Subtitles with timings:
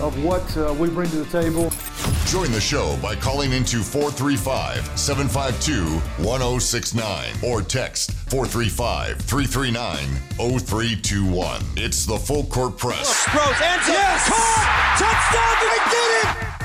[0.00, 1.70] of what uh, we bring to the table.
[2.26, 9.98] Join the show by calling into 435 752 1069 or text 435 339
[10.36, 11.62] 0321.
[11.76, 13.24] It's the Full Court Press.
[13.24, 14.28] Sproles, ends yes!
[14.28, 14.98] Caught!
[14.98, 15.54] Touchdown!
[15.62, 16.57] They did it!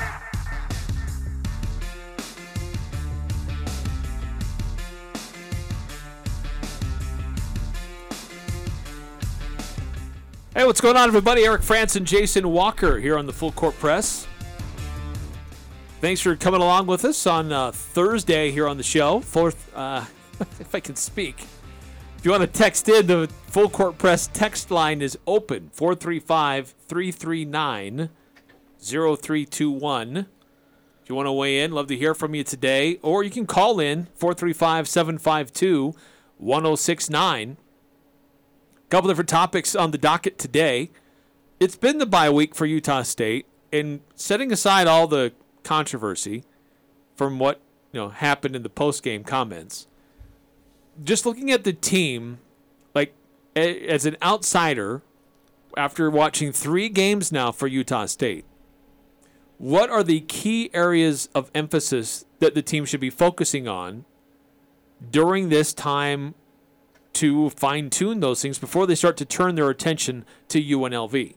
[10.56, 11.44] Hey, what's going on, everybody?
[11.44, 14.24] Eric Frandsen and Jason Walker here on the Full Court Press.
[16.00, 19.18] Thanks for coming along with us on uh, Thursday here on the show.
[19.18, 20.04] Fourth, uh,
[20.60, 21.44] if I can speak.
[22.18, 26.72] If you want to text in, the Full Court Press text line is open 435
[26.86, 28.10] 339
[28.78, 30.16] 0321.
[30.16, 33.00] If you want to weigh in, love to hear from you today.
[33.02, 35.96] Or you can call in 435 752
[36.38, 37.56] 1069
[38.94, 40.88] couple different topics on the docket today.
[41.58, 45.32] It's been the bye week for Utah State, and setting aside all the
[45.64, 46.44] controversy
[47.16, 47.60] from what
[47.92, 49.88] you know happened in the post game comments,
[51.02, 52.38] just looking at the team,
[52.94, 53.12] like
[53.56, 55.02] as an outsider,
[55.76, 58.44] after watching three games now for Utah State,
[59.58, 64.04] what are the key areas of emphasis that the team should be focusing on
[65.10, 66.36] during this time
[67.14, 71.34] to fine tune those things before they start to turn their attention to UNLV.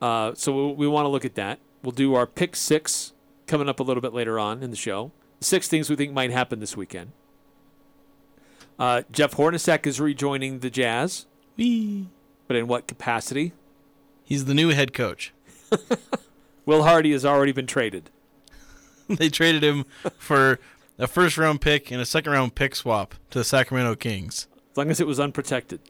[0.00, 1.58] Uh, so we, we want to look at that.
[1.82, 3.12] We'll do our pick six
[3.46, 5.12] coming up a little bit later on in the show.
[5.40, 7.12] Six things we think might happen this weekend.
[8.78, 11.26] Uh, Jeff Hornacek is rejoining the Jazz.
[11.56, 12.08] Whee.
[12.46, 13.52] But in what capacity?
[14.24, 15.32] He's the new head coach.
[16.66, 18.10] Will Hardy has already been traded.
[19.08, 19.84] they traded him
[20.16, 20.58] for
[20.98, 24.46] a first round pick and a second round pick swap to the Sacramento Kings.
[24.72, 25.80] As long as it was unprotected.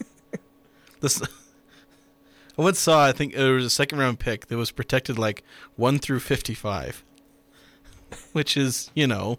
[1.00, 1.20] this,
[2.58, 5.42] I once saw, I think there was a second round pick that was protected like
[5.76, 7.04] 1 through 55,
[8.32, 9.38] which is, you know,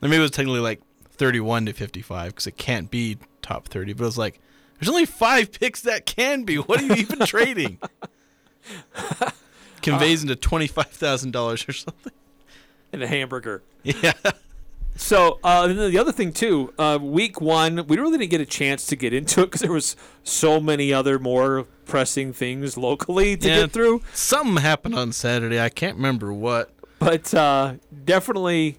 [0.00, 0.80] maybe it was technically like
[1.10, 4.40] 31 to 55 because it can't be top 30, but it was like,
[4.78, 6.56] there's only five picks that can be.
[6.56, 7.78] What are you even trading?
[9.82, 12.12] Conveys into $25,000 or something.
[12.92, 13.62] And a hamburger.
[13.84, 14.12] Yeah.
[14.96, 18.84] So uh, the other thing too, uh, week one, we really didn't get a chance
[18.86, 19.94] to get into it because there was
[20.24, 23.60] so many other more pressing things locally to Yeah.
[23.60, 24.02] get through.
[24.12, 25.60] Something happened on Saturday.
[25.60, 26.72] I can't remember what.
[26.98, 28.78] But uh, definitely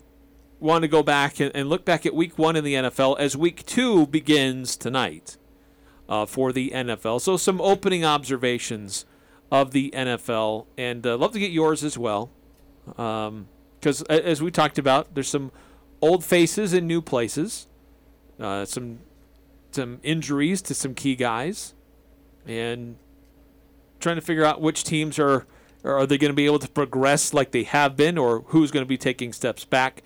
[0.59, 3.37] want to go back and, and look back at week one in the NFL as
[3.37, 5.37] week two begins tonight
[6.09, 7.21] uh, for the NFL.
[7.21, 9.05] So some opening observations
[9.49, 12.29] of the NFL, and uh, love to get yours as well.
[13.79, 15.51] Because as we talked about, there's some
[16.01, 17.67] old faces in new places,
[18.39, 18.99] uh, some
[19.71, 21.73] some injuries to some key guys,
[22.45, 22.97] and
[23.99, 25.45] trying to figure out which teams are
[25.83, 28.83] are they going to be able to progress like they have been, or who's going
[28.83, 30.03] to be taking steps back,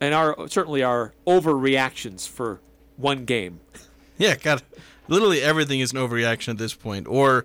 [0.00, 2.60] and our certainly our overreactions for
[2.96, 3.60] one game.
[4.18, 4.36] Yeah,
[5.08, 7.44] literally everything is an overreaction at this point, or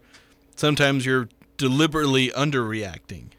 [0.56, 3.30] sometimes you're deliberately underreacting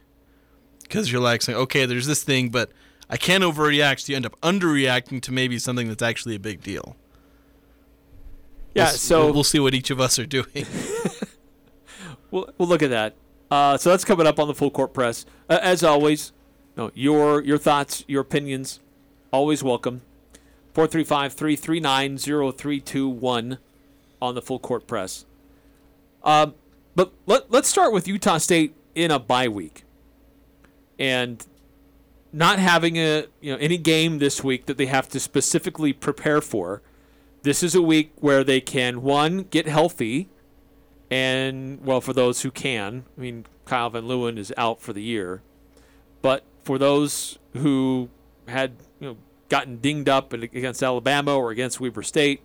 [0.89, 2.71] because you're like saying, okay, there's this thing, but
[3.09, 6.61] I can't overreact, so you end up underreacting to maybe something that's actually a big
[6.61, 6.97] deal.
[8.75, 10.65] Yeah, We'll so we'll, see what each of us are doing.
[12.31, 13.15] We'll, we'll look at that.
[13.49, 15.25] Uh, so that's coming up on the full court press.
[15.49, 16.31] Uh, as always,
[16.77, 18.79] no, your your thoughts, your opinions,
[19.33, 20.03] always welcome.
[20.75, 23.57] 435-339-0321
[24.21, 25.25] on the full court press.
[26.23, 26.53] Um,
[26.95, 29.83] but let, let's start with Utah State in a bye week.
[30.99, 31.45] And
[32.31, 36.41] not having a you know any game this week that they have to specifically prepare
[36.41, 36.83] for.
[37.41, 40.29] This is a week where they can one get healthy
[41.11, 45.01] and well, for those who can, I mean, Kyle Van Leeuwen is out for the
[45.01, 45.41] year.
[46.21, 48.09] But for those who
[48.47, 52.41] had you know gotten dinged up in- against Alabama or against Weber State,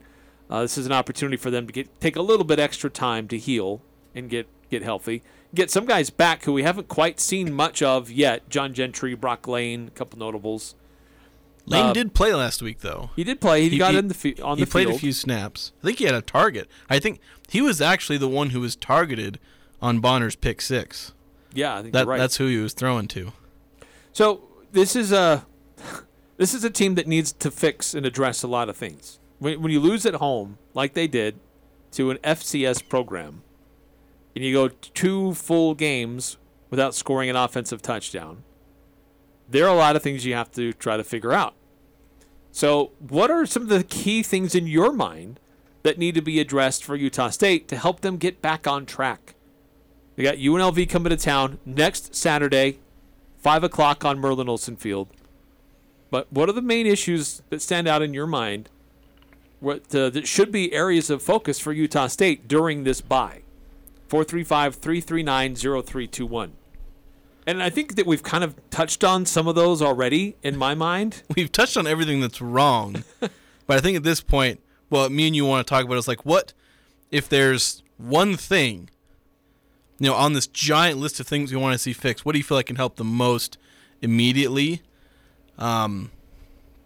[0.49, 3.29] uh, this is an opportunity for them to get take a little bit extra time
[3.29, 3.83] to heal
[4.15, 5.23] and get get healthy.
[5.55, 8.49] Get some guys back who we haven't quite seen much of yet.
[8.49, 10.75] John Gentry, Brock Lane, a couple notables.
[11.67, 13.11] Lane Uh, did play last week, though.
[13.17, 13.63] He did play.
[13.63, 15.73] He, He- got he- in the fi- on he played a few snaps.
[15.83, 16.69] I think he had a target.
[16.91, 19.39] I think he was actually the one who was targeted
[19.81, 21.13] on Bonner's pick six.
[21.55, 22.19] yeah, I think That right.
[22.19, 23.33] that's who he was throwing to.
[24.13, 24.43] So
[24.73, 25.47] this is a
[26.37, 29.19] this is a team that needs to fix and address a lot of things.
[29.39, 31.39] When, when you lose at home, like they did,
[31.93, 33.43] to an FCS program,
[34.35, 36.37] and you go two full games
[36.71, 38.43] without scoring an offensive touchdown,
[39.49, 41.55] there are a lot of things you have to try to figure out.
[42.51, 45.41] So, what are some of the key things in your mind
[45.83, 49.35] that need to be addressed for Utah State to help them get back on track?
[50.17, 52.79] We got UNLV coming to town next Saturday,
[53.39, 55.09] 5 o'clock on Merlin Olsen Field.
[56.11, 58.69] But what are the main issues that stand out in your mind
[59.59, 63.44] what, uh, that should be areas of focus for Utah State during this bye?
[64.15, 66.53] 435 339 0321.
[67.49, 70.77] And I think that we've kind of touched on some of those already in my
[70.77, 71.25] mind.
[71.37, 73.31] We've touched on everything that's wrong, but
[73.69, 76.25] I think at this point, what me and you want to talk about is like,
[76.25, 76.53] what
[77.11, 78.89] if there's one thing,
[79.99, 82.25] you know, on this giant list of things we want to see fixed?
[82.25, 83.59] What do you feel like can help the most
[84.01, 84.83] immediately?
[85.59, 86.13] Um,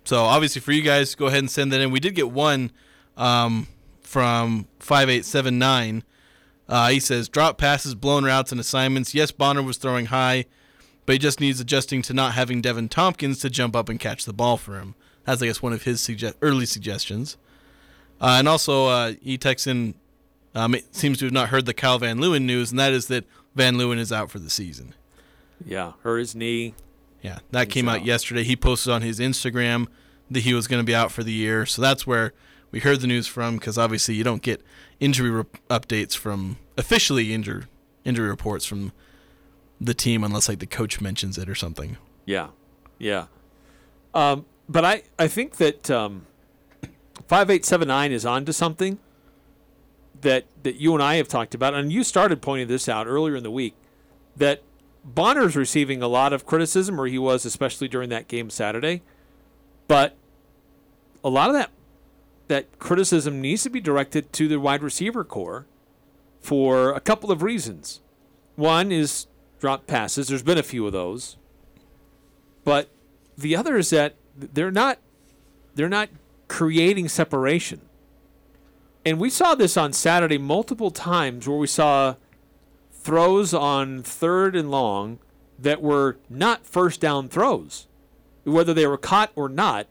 [0.04, 1.90] so obviously for you guys, go ahead and send that in.
[1.90, 2.72] We did get one
[3.19, 3.66] um,
[4.00, 6.04] from five eight seven nine.
[6.68, 9.14] Uh, he says drop passes, blown routes, and assignments.
[9.14, 10.44] Yes, Bonner was throwing high,
[11.06, 14.24] but he just needs adjusting to not having Deven Thompkins to jump up and catch
[14.24, 14.94] the ball for him.
[15.24, 17.36] That's I guess one of his suge- early suggestions.
[18.20, 19.94] Uh, and also, uh, he texts in.
[20.54, 23.06] Um, it seems to have not heard the Cal Van Leeuwen news, and that is
[23.06, 23.24] that
[23.54, 24.94] Van Leeuwen is out for the season.
[25.64, 26.74] Yeah, hurt his knee.
[27.22, 28.04] Yeah, that He's came out out.
[28.06, 28.44] yesterday.
[28.44, 29.86] He posted on his Instagram
[30.30, 31.66] that he was going to be out for the year.
[31.66, 32.32] So that's where
[32.70, 34.62] we heard the news from because obviously you don't get
[35.00, 37.64] injury re- updates from officially injury
[38.04, 38.92] injury reports from
[39.80, 41.96] the team unless like the coach mentions it or something.
[42.24, 42.48] Yeah,
[42.98, 43.26] yeah.
[44.14, 46.26] Um, but I, I think that um,
[47.28, 48.98] 5879 is onto something
[50.20, 51.74] that, that you and I have talked about.
[51.74, 53.74] And you started pointing this out earlier in the week
[54.36, 54.62] that
[55.04, 59.02] Bonner's receiving a lot of criticism, or he was, especially during that game Saturday.
[59.86, 60.16] But
[61.24, 61.70] a lot of that
[62.48, 65.66] that criticism needs to be directed to the wide receiver corps
[66.40, 68.00] for a couple of reasons.
[68.56, 69.26] One is
[69.60, 70.28] drop passes.
[70.28, 71.36] There's been a few of those.
[72.64, 72.88] But
[73.36, 74.98] the other is that they're not
[75.74, 76.08] they're not
[76.48, 77.82] creating separation.
[79.04, 82.16] And we saw this on Saturday multiple times where we saw
[82.92, 85.18] throws on third and long
[85.58, 87.86] that were not first down throws.
[88.44, 89.86] Whether they were caught or not,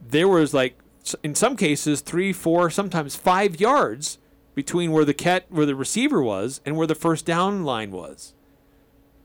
[0.00, 0.78] there was like
[1.22, 4.18] in some cases three, four, sometimes five yards
[4.54, 8.34] between where the cat where the receiver was and where the first down line was.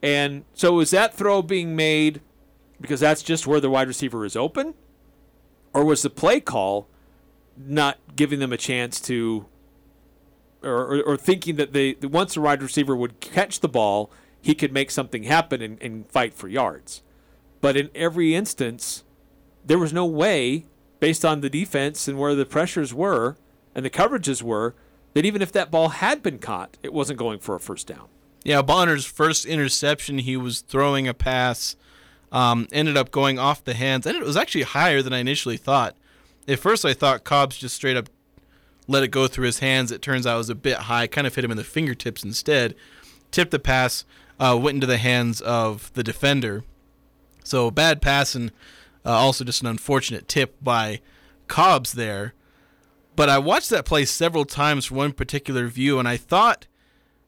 [0.02, 2.20] And so was that throw being made
[2.80, 4.74] because that's just where the wide receiver is open?
[5.72, 6.88] Or was the play call
[7.56, 9.46] not giving them a chance to
[10.62, 14.10] or, or, or thinking that they that once the wide receiver would catch the ball,
[14.40, 17.02] he could make something happen and, and fight for yards.
[17.60, 19.04] But in every instance,
[19.64, 20.66] there was no way,
[21.00, 23.36] based on the defense and where the pressures were
[23.74, 24.74] and the coverages were,
[25.14, 28.08] that even if that ball had been caught, it wasn't going for a first down.
[28.44, 31.76] Yeah, Bonner's first interception, he was throwing a pass,
[32.30, 35.56] um, ended up going off the hands, and it was actually higher than I initially
[35.56, 35.96] thought.
[36.46, 38.10] At first, I thought Cobbs just straight up
[38.86, 39.90] let it go through his hands.
[39.90, 42.22] It turns out it was a bit high, kind of hit him in the fingertips
[42.22, 42.74] instead.
[43.30, 44.04] Tipped the pass,
[44.38, 46.64] uh, went into the hands of the defender.
[47.44, 48.52] So bad pass and
[49.04, 51.00] uh, also just an unfortunate tip by
[51.48, 52.34] Cobbs there.
[53.16, 56.66] But I watched that play several times for one particular view, and I thought,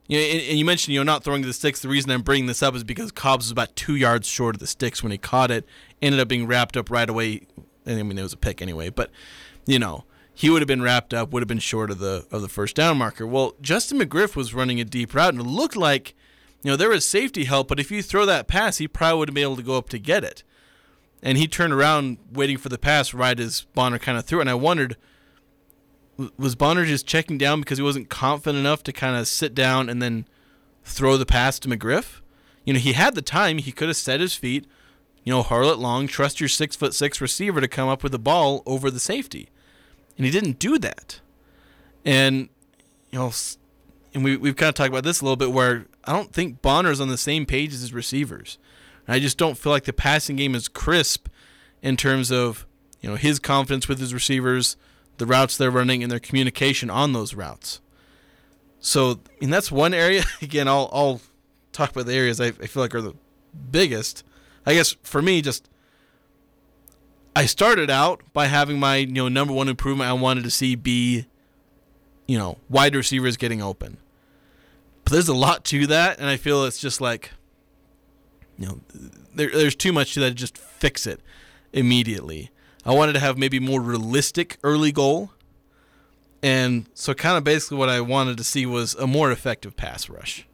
[0.08, 1.80] you know, and, and you mentioned you know not throwing to the sticks.
[1.80, 4.61] The reason I'm bringing this up is because Cobbs was about two yards short of
[4.61, 5.64] the sticks when he caught it.
[6.02, 7.47] Ended up being wrapped up right away.
[7.87, 9.11] I mean, it was a pick anyway, but
[9.64, 10.04] you know
[10.38, 12.76] he would have been wrapped up, would have been short of the of the first
[12.76, 13.26] down marker.
[13.26, 16.14] Well, Justin McGriff was running a deep route, and it looked like
[16.62, 19.28] you know there was safety help, but if you throw that pass, he probably would
[19.30, 20.45] have been able to go up to get it.
[21.23, 24.42] And he turned around waiting for the pass right as Bonner kind of threw it.
[24.42, 24.96] And I wondered,
[26.37, 29.88] was Bonner just checking down because he wasn't confident enough to kind of sit down
[29.88, 30.26] and then
[30.85, 32.20] throw the pass to McGriff?
[32.64, 33.58] You know, he had the time.
[33.58, 34.66] He could have set his feet,
[35.25, 38.12] you know, hurl it long, trust your six foot six receiver to come up with
[38.12, 39.49] the ball over the safety.
[40.16, 41.20] And he didn't do that.
[42.04, 42.49] And,
[43.11, 43.32] you know,
[44.14, 46.62] and we, we've kind of talked about this a little bit where I don't think
[46.62, 48.58] Bonner's on the same page as his receivers.
[49.06, 51.28] And I just don't feel like the passing game is crisp
[51.82, 52.66] in terms of,
[53.00, 54.76] you know, his confidence with his receivers,
[55.18, 57.80] the routes they're running, and their communication on those routes.
[58.80, 60.25] So, and that's one area.
[60.42, 61.20] Again, I'll, I'll
[61.72, 63.14] talk about the areas I, I feel like are the
[63.70, 64.25] biggest.
[64.64, 65.68] I guess for me, just
[67.36, 70.75] I started out by having my you know number one improvement I wanted to see
[70.75, 71.26] be,
[72.26, 73.98] you know, wide receivers getting open.
[75.04, 77.30] But there's a lot to that, and I feel it's just like,
[78.58, 78.80] you know,
[79.34, 80.34] there, there's too much to that.
[80.34, 81.20] Just fix it
[81.72, 82.50] immediately.
[82.84, 85.32] I wanted to have maybe more realistic early goal,
[86.42, 90.08] And so, kind of basically, what I wanted to see was a more effective pass
[90.08, 90.46] rush.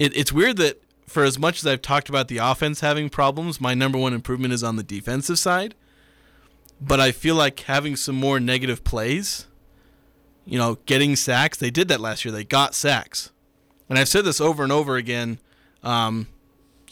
[0.00, 3.60] It, it's weird that for as much as I've talked about the offense having problems,
[3.60, 5.74] my number one improvement is on the defensive side.
[6.80, 9.46] But I feel like having some more negative plays,
[10.44, 12.32] you know, getting sacks, they did that last year.
[12.32, 13.32] They got sacks.
[13.88, 15.38] And I've said this over and over again.
[15.82, 16.28] Um,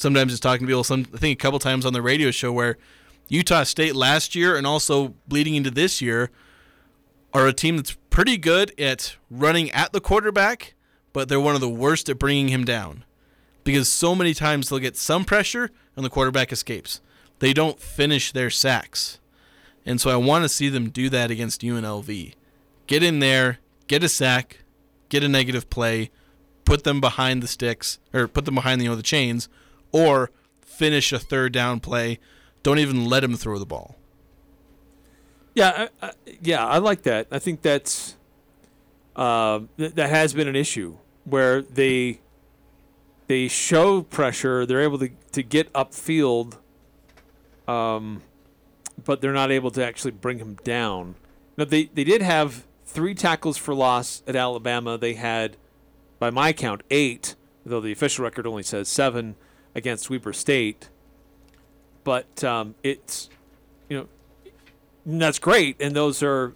[0.01, 2.53] sometimes just talking to people, some, I think a couple times on the radio show
[2.53, 2.77] where
[3.29, 6.31] Utah State last year and also bleeding into this year
[7.33, 10.75] are a team that's pretty good at running at the quarterback,
[11.13, 13.05] but they're one of the worst at bringing him down.
[13.63, 17.01] Because so many times they'll get some pressure and the quarterback escapes.
[17.39, 19.21] They don't finish their sacks.
[19.87, 22.35] And so I want to see them do that against UNLV.
[22.87, 24.65] Get in there, get a sack,
[25.09, 26.11] get a negative play,
[26.65, 29.49] put them behind the sticks or put them behind you know the chains
[29.93, 30.31] or
[30.61, 32.19] finish a third down play.
[32.63, 33.97] Don't even let him throw the ball.
[35.55, 37.27] Yeah, I, I, yeah, I like that.
[37.31, 38.17] I think that's
[39.17, 42.21] uh, th- that has been an issue where they
[43.27, 46.57] they show pressure, they're able to to get upfield,
[47.69, 48.23] um,
[49.05, 51.17] but they're not able to actually bring him down.
[51.57, 54.99] Now they they did have three tackles for loss at Alabama.
[54.99, 55.57] They had,
[56.19, 59.37] by my count, eight, though the official record only says seven
[59.75, 60.89] against Weber State.
[62.05, 63.29] But um, it's
[63.89, 64.09] you know
[65.07, 65.81] that's great.
[65.81, 66.55] And those are,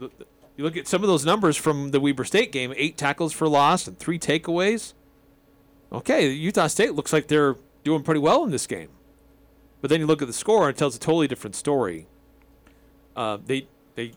[0.00, 3.48] you look at some of those numbers from the Weber State game eight tackles for
[3.48, 4.94] loss and three takeaways.
[5.92, 8.90] Okay, Utah State looks like they're doing pretty well in this game.
[9.80, 12.06] But then you look at the score and it tells a totally different story.
[13.16, 13.66] Uh, they,
[13.96, 14.12] they,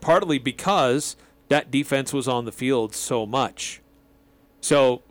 [0.00, 1.16] partly because
[1.48, 3.80] that defense was on the field so much.
[4.60, 5.02] So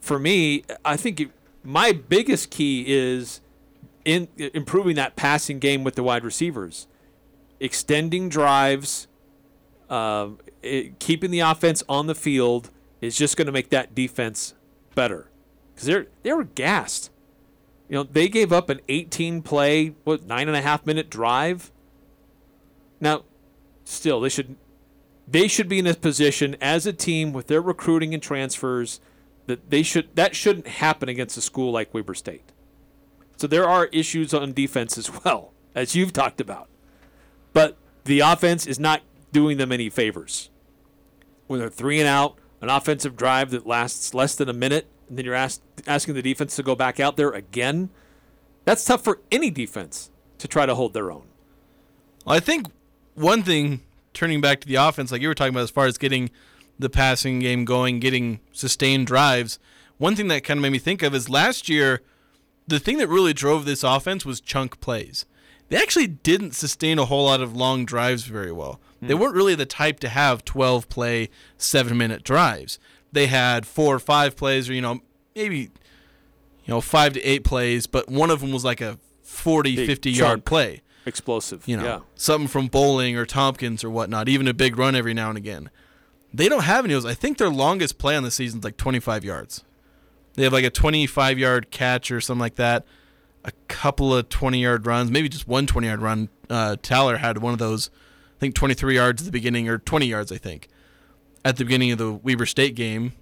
[0.00, 1.30] for me, I think it,
[1.62, 3.40] my biggest key is
[4.04, 6.86] in improving that passing game with the wide receivers
[7.60, 9.06] extending drives,
[9.88, 10.30] uh,
[10.62, 14.54] it, keeping the offense on the field is just going to make that defense
[14.94, 15.30] better
[15.74, 17.10] because they're they were gassed.
[17.88, 21.70] You know, they gave up an 18 play, what nine and a half minute drive.
[23.00, 23.24] Now,
[23.84, 24.56] still, they should
[25.28, 29.00] they should be in a position as a team with their recruiting and transfers
[29.50, 32.52] that they should that shouldn't happen against a school like Weber State.
[33.36, 36.70] So there are issues on defense as well, as you've talked about
[37.52, 39.02] but the offense is not
[39.32, 40.50] doing them any favors.
[41.46, 45.18] When they're three and out, an offensive drive that lasts less than a minute, and
[45.18, 47.90] then you're asked, asking the defense to go back out there again,
[48.64, 51.26] that's tough for any defense to try to hold their own.
[52.24, 52.66] Well, I think
[53.14, 53.80] one thing,
[54.12, 56.30] turning back to the offense, like you were talking about, as far as getting
[56.80, 59.58] the passing game going, getting sustained drives,
[59.98, 62.02] one thing that kind of made me think of is last year,
[62.66, 65.26] the thing that really drove this offense was chunk plays
[65.70, 68.80] they actually didn't sustain a whole lot of long drives very well.
[69.02, 69.08] Mm.
[69.08, 72.78] They weren't really the type to have 12 play, seven minute drives.
[73.12, 75.00] They had four or five plays, or, you know,
[75.34, 75.70] maybe, you
[76.66, 80.10] know, five to eight plays, but one of them was like a 40, Big 50
[80.10, 80.82] yard play.
[81.06, 81.66] Explosive.
[81.66, 81.98] You know, yeah.
[82.16, 85.70] something from Bowling or Thompkins or whatnot, even a big run every now and again.
[86.32, 87.10] They don't have any of those.
[87.10, 89.64] I think their longest play on the season is like 25 yards.
[90.34, 92.86] They have like a 25 yard catch or something like that
[93.44, 96.28] a couple of 20 yard runs, maybe just one 20 yard run.
[96.48, 97.90] Uh, Tyler had one of those,
[98.36, 100.68] I think 23 yards at the beginning, or 20 yards, I think,
[101.44, 103.12] at the beginning of the Weber State game.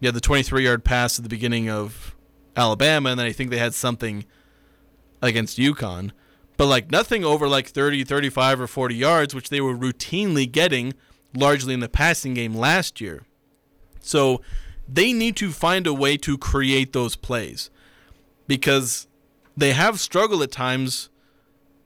[0.00, 2.14] You had the 23 yard pass at the beginning of
[2.54, 4.24] Alabama, and then I think they had something
[5.22, 6.12] against UConn.
[6.56, 10.94] But like nothing over like 30, 35, or 40 yards, which they were routinely getting
[11.36, 13.24] largely in the passing game last year.
[14.00, 14.40] So
[14.88, 17.70] they need to find a way to create those plays
[18.46, 19.06] because
[19.56, 21.08] they have struggled at times,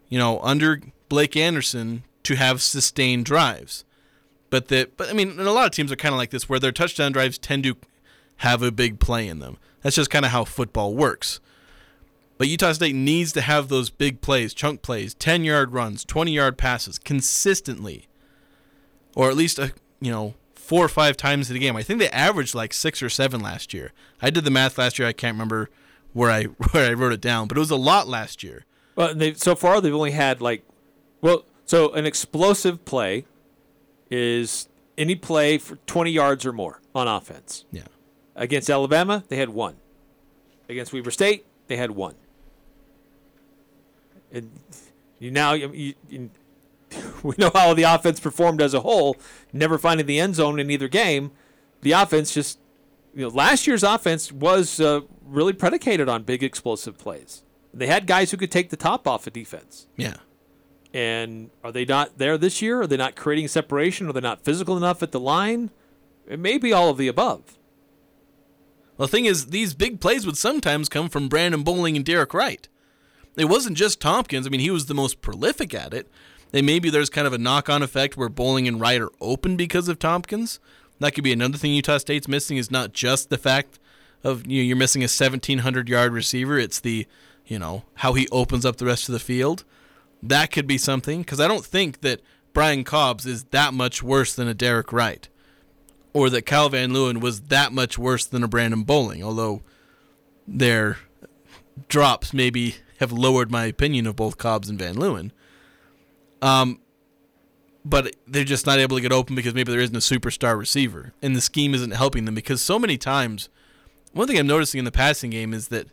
[0.09, 3.85] you know, under Blake Anderson to have sustained drives.
[4.51, 6.49] But that, but I mean, and a lot of teams are kind of like this,
[6.49, 7.77] where their touchdown drives tend to
[8.39, 9.59] have a big play in them.
[9.83, 11.41] That's just kind of how football works.
[12.37, 16.33] But Utah State needs to have those big plays, chunk plays, ten yard runs, twenty
[16.33, 18.09] yard passes consistently,
[19.15, 21.77] or at least a you know four or five times in a game.
[21.77, 23.93] I think they averaged like six or seven last year.
[24.23, 25.09] I did the math last year.
[25.09, 25.69] I can't remember
[26.13, 28.67] where I where I wrote it down, but it was a lot last year.
[28.95, 30.63] Well, they so far they've only had like,
[31.21, 33.25] well, so an explosive play
[34.11, 37.65] is any play for 20 yards or more on offense.
[37.73, 37.85] Yeah.
[38.37, 39.77] Against Alabama, they had one.
[40.69, 42.15] Against Weber State, they had one.
[44.33, 44.51] And
[45.19, 46.31] you now you, you,
[47.23, 49.17] we know how the offense performed as a whole,
[49.53, 51.33] never finding the end zone in either game.
[51.83, 52.59] The offense just
[53.15, 57.43] you know, last year's offense was uh, really predicated on big explosive plays.
[57.73, 59.87] They had guys who could take the top off of defense.
[59.97, 60.17] Yeah.
[60.93, 62.83] And are they not there this year?
[62.83, 64.09] Are they not creating separation?
[64.09, 65.71] Are they not physical enough at the line?
[66.27, 67.59] It may be all of the above.
[68.97, 72.35] Well, the thing is, these big plays would sometimes come from Brandon Bowling and Derek
[72.35, 72.69] Wright.
[73.37, 74.47] It wasn't just Thompkins.
[74.47, 76.11] I mean, he was the most prolific at it.
[76.53, 79.57] And maybe there's kind of a knock on effect where Bowling and Wright are open
[79.57, 80.59] because of Thompkins.
[80.99, 83.79] That could be another thing Utah State's missing is not just the fact
[84.23, 86.59] of you know, you're missing a 1700 yard receiver.
[86.59, 87.07] It's the,
[87.47, 89.65] you know, how he opens up the rest of the field.
[90.23, 92.21] That could be something because I don't think that
[92.53, 95.29] Brian Cobbs is that much worse than a Derek Wright
[96.13, 99.63] or that Cal Van Leeuwen was that much worse than a Brandon Bowling, although
[100.47, 100.99] their
[101.89, 105.31] drops maybe have lowered my opinion of both Cobbs and Van Leeuwen.
[106.43, 106.81] Um,
[107.85, 111.13] but they're just not able to get open because maybe there isn't a superstar receiver,
[111.23, 112.35] and the scheme isn't helping them.
[112.35, 113.49] Because so many times,
[114.13, 115.89] one thing I'm noticing in the passing game is that,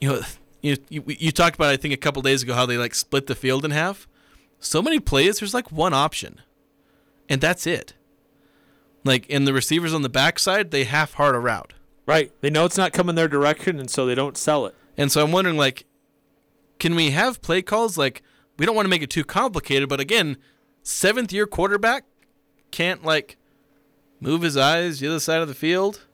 [0.00, 0.20] you know,
[0.62, 3.26] you you, you talked about I think a couple days ago how they like split
[3.26, 4.06] the field in half.
[4.60, 6.40] So many plays, there's like one option,
[7.28, 7.94] and that's it.
[9.04, 11.74] Like, and the receivers on the backside, they half heart a route.
[12.06, 12.32] Right.
[12.40, 14.74] They know it's not coming their direction, and so they don't sell it.
[14.96, 15.84] And so I'm wondering, like,
[16.78, 17.98] can we have play calls?
[17.98, 18.22] Like,
[18.56, 20.36] we don't want to make it too complicated, but again,
[20.82, 22.04] seventh year quarterback
[22.70, 23.36] can't, like,
[24.20, 26.06] move his eyes the other side of the field?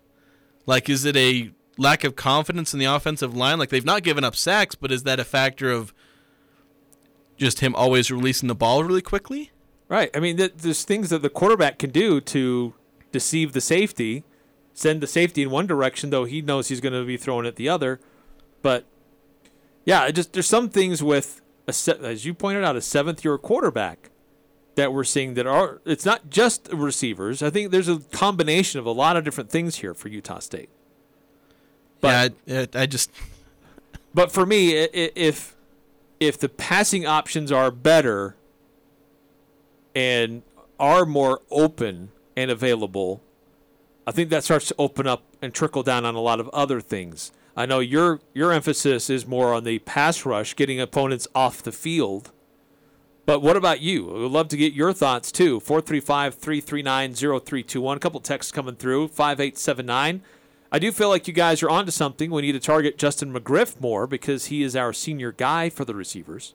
[0.66, 3.58] Like, is it a lack of confidence in the offensive line?
[3.58, 5.94] Like, they've not given up sacks, but is that a factor of
[7.36, 9.50] just him always releasing the ball really quickly?
[9.88, 10.10] Right.
[10.14, 12.74] I mean, th- there's things that the quarterback can do to
[13.10, 14.24] deceive the safety,
[14.72, 17.56] send the safety in one direction, though he knows he's going to be throwing it
[17.56, 17.98] the other.
[18.62, 18.84] But
[19.84, 24.10] yeah, just there's some things with se- as you pointed out, a seventh year quarterback
[24.76, 27.42] that we're seeing that are it's not just receivers.
[27.42, 30.70] I think there's a combination of a lot of different things here for Utah State.
[32.00, 33.10] But, yeah, I, I just
[34.14, 35.56] But for me, if
[36.18, 38.36] if the passing options are better
[39.94, 40.42] and
[40.78, 43.22] are more open and available,
[44.06, 46.80] I think that starts to open up and trickle down on a lot of other
[46.80, 47.32] things.
[47.56, 51.72] I know your your emphasis is more on the pass rush, getting opponents off the
[51.72, 52.32] field.
[53.26, 54.06] But what about you?
[54.06, 55.60] We would love to get your thoughts too.
[55.60, 57.96] 435 339 0321.
[57.96, 59.08] A couple texts coming through.
[59.08, 60.22] 5879.
[60.72, 62.30] I do feel like you guys are onto something.
[62.30, 65.94] We need to target Justin McGriff more because he is our senior guy for the
[65.94, 66.54] receivers.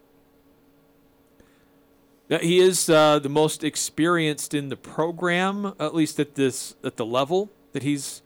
[2.28, 7.06] He is uh, the most experienced in the program, at least at this at the
[7.06, 8.24] level that he's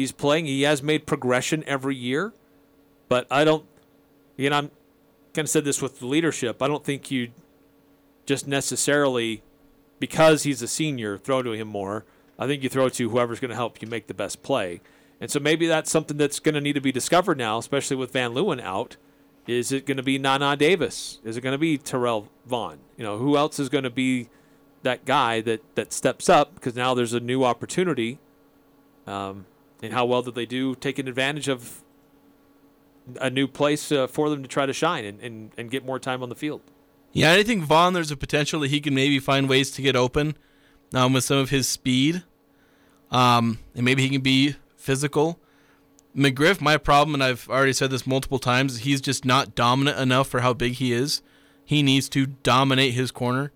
[0.00, 0.46] he's playing.
[0.46, 2.32] He has made progression every year,
[3.08, 3.64] but I don't.
[4.36, 4.70] You know, I'm
[5.34, 6.62] kind of said this with the leadership.
[6.62, 7.30] I don't think you
[8.24, 9.42] just necessarily
[9.98, 12.04] because he's a senior throw to him more.
[12.38, 14.80] I think you throw to whoever's going to help you make the best play.
[15.20, 18.12] And so maybe that's something that's going to need to be discovered now, especially with
[18.12, 18.96] Van Leeuwen out.
[19.46, 21.18] Is it going to be Nana Davis?
[21.22, 22.78] Is it going to be Terrell Vaughn?
[22.96, 24.30] You know, who else is going to be
[24.82, 28.18] that guy that, that steps up because now there's a new opportunity.
[29.06, 29.44] Um,
[29.82, 31.82] and how well did they do taking advantage of
[33.20, 35.98] a new place uh, for them to try to shine and, and, and get more
[35.98, 36.60] time on the field?
[37.12, 39.96] Yeah, I think Vaughn, there's a potential that he can maybe find ways to get
[39.96, 40.36] open
[40.94, 42.22] um, with some of his speed.
[43.10, 45.40] Um, and maybe he can be physical.
[46.16, 50.28] McGriff, my problem, and I've already said this multiple times, he's just not dominant enough
[50.28, 51.22] for how big he is.
[51.64, 53.52] He needs to dominate his corner.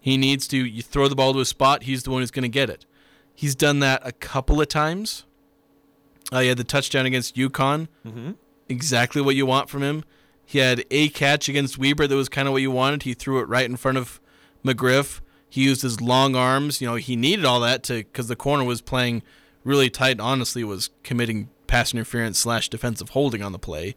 [0.00, 2.42] He needs to you throw the ball to a spot, he's the one who's going
[2.42, 2.86] to get it.
[3.34, 5.24] He's done that a couple of times.
[6.32, 7.88] Uh, he had the touchdown against UConn.
[8.06, 8.32] Mm-hmm.
[8.68, 10.04] Exactly what you want from him.
[10.44, 13.02] He had a catch against Weber that was kind of what you wanted.
[13.02, 14.20] He threw it right in front of
[14.64, 15.20] McGriff.
[15.48, 16.80] He used his long arms.
[16.80, 19.22] You know, he needed all that to because the corner was playing
[19.64, 20.20] really tight.
[20.20, 23.94] Honestly, was committing pass interference slash defensive holding on the play.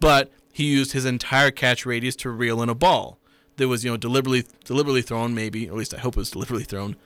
[0.00, 3.18] But he used his entire catch radius to reel in a ball
[3.56, 5.34] that was you know deliberately deliberately thrown.
[5.34, 6.96] Maybe, or at least I hope it was deliberately thrown.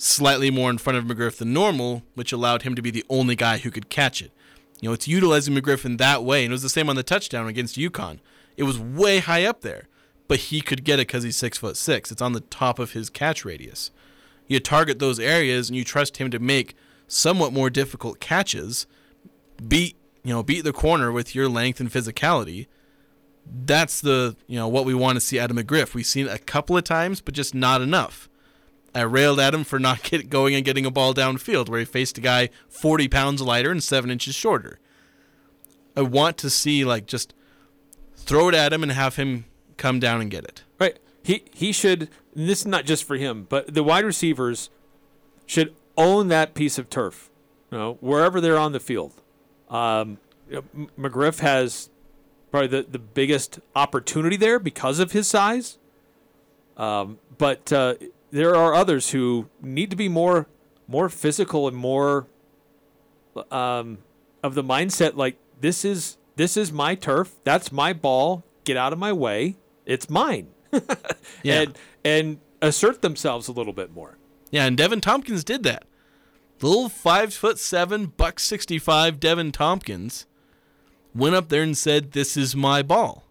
[0.00, 3.34] Slightly more in front of McGriff than normal, which allowed him to be the only
[3.34, 4.30] guy who could catch it.
[4.80, 7.02] You know, it's utilizing McGriff in that way, and it was the same on the
[7.02, 8.20] touchdown against UConn.
[8.56, 9.88] It was way high up there,
[10.28, 12.12] but he could get it because he's six foot six.
[12.12, 13.90] It's on the top of his catch radius.
[14.46, 16.76] You target those areas, and you trust him to make
[17.08, 18.86] somewhat more difficult catches.
[19.66, 22.68] Beat you know beat the corner with your length and physicality.
[23.44, 25.92] That's the you know what we want to see out of McGriff.
[25.92, 28.28] We've seen it a couple of times, but just not enough.
[28.94, 31.84] I railed at him for not get going and getting a ball downfield where he
[31.84, 34.78] faced a guy 40 pounds lighter and seven inches shorter.
[35.96, 37.34] I want to see like just
[38.16, 39.46] throw it at him and have him
[39.76, 40.62] come down and get it.
[40.78, 40.98] Right.
[41.22, 42.08] He he should.
[42.34, 44.70] This is not just for him, but the wide receivers
[45.44, 47.30] should own that piece of turf.
[47.70, 49.14] You know, wherever they're on the field.
[49.68, 50.18] Um,
[50.98, 51.90] McGriff has
[52.50, 55.78] probably the, the biggest opportunity there because of his size.
[56.76, 57.94] Um, but uh,
[58.30, 60.46] there are others who need to be more
[60.86, 62.26] more physical and more
[63.50, 63.98] um,
[64.42, 68.92] of the mindset like this is this is my turf, that's my ball, get out
[68.92, 70.48] of my way, it's mine.
[71.42, 71.60] Yeah.
[71.62, 74.18] And and assert themselves a little bit more.
[74.50, 75.84] Yeah, and Deven Thompkins did that.
[76.60, 80.26] Little five foot seven, buck sixty five Deven Thompkins
[81.14, 83.24] went up there and said, This is my ball.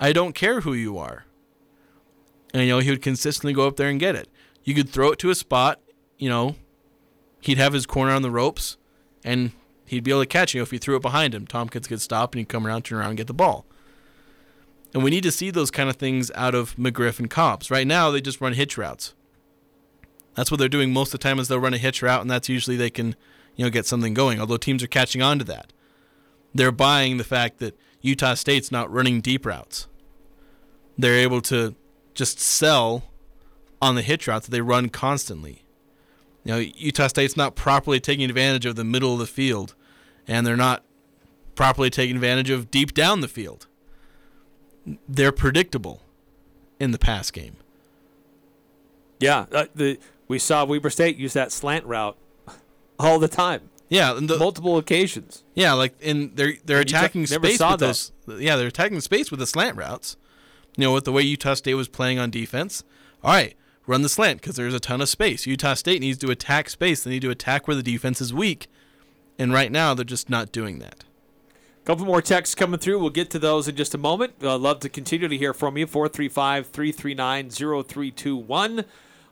[0.00, 1.26] I don't care who you are.
[2.52, 4.28] And you know, he would consistently go up there and get it.
[4.64, 5.80] You could throw it to a spot,
[6.18, 6.56] you know,
[7.40, 8.76] he'd have his corner on the ropes
[9.24, 9.52] and
[9.86, 10.62] he'd be able to catch you.
[10.62, 13.10] If you threw it behind him, Thompkins could stop and he'd come around, turn around
[13.10, 13.66] and get the ball.
[14.94, 17.70] And we need to see those kind of things out of McGriff and Cobbs.
[17.70, 19.14] Right now, they just run hitch routes.
[20.34, 22.30] That's what they're doing most of the time is they'll run a hitch route, and
[22.30, 23.14] that's usually they can,
[23.56, 24.40] you know, get something going.
[24.40, 25.72] Although teams are catching on to that,
[26.54, 29.88] they're buying the fact that Utah State's not running deep routes.
[30.96, 31.74] They're able to
[32.18, 33.04] just sell
[33.80, 35.62] on the hitch routes that they run constantly.
[36.42, 39.76] You know, Utah State's not properly taking advantage of the middle of the field,
[40.26, 40.82] and they're not
[41.54, 43.68] properly taking advantage of deep down the field.
[45.08, 46.02] They're predictable
[46.80, 47.56] in the pass game.
[49.20, 52.16] Yeah, uh, the we saw Weber State use that slant route
[52.98, 55.44] all the time, Yeah, and the, multiple occasions.
[55.54, 58.10] Yeah, like in they're they're attacking space with those.
[58.26, 60.16] Yeah, they're attacking space with the slant routes.
[60.78, 62.84] You know, with the way Utah State was playing on defense.
[63.24, 63.56] All right,
[63.88, 65.44] run the slant because there's a ton of space.
[65.44, 67.02] Utah State needs to attack space.
[67.02, 68.68] They need to attack where the defense is weak,
[69.40, 71.04] and right now they're just not doing that.
[71.82, 73.00] A couple more texts coming through.
[73.00, 74.34] We'll get to those in just a moment.
[74.40, 75.86] I'd love to continue to hear from you.
[75.88, 78.84] 435 339 0321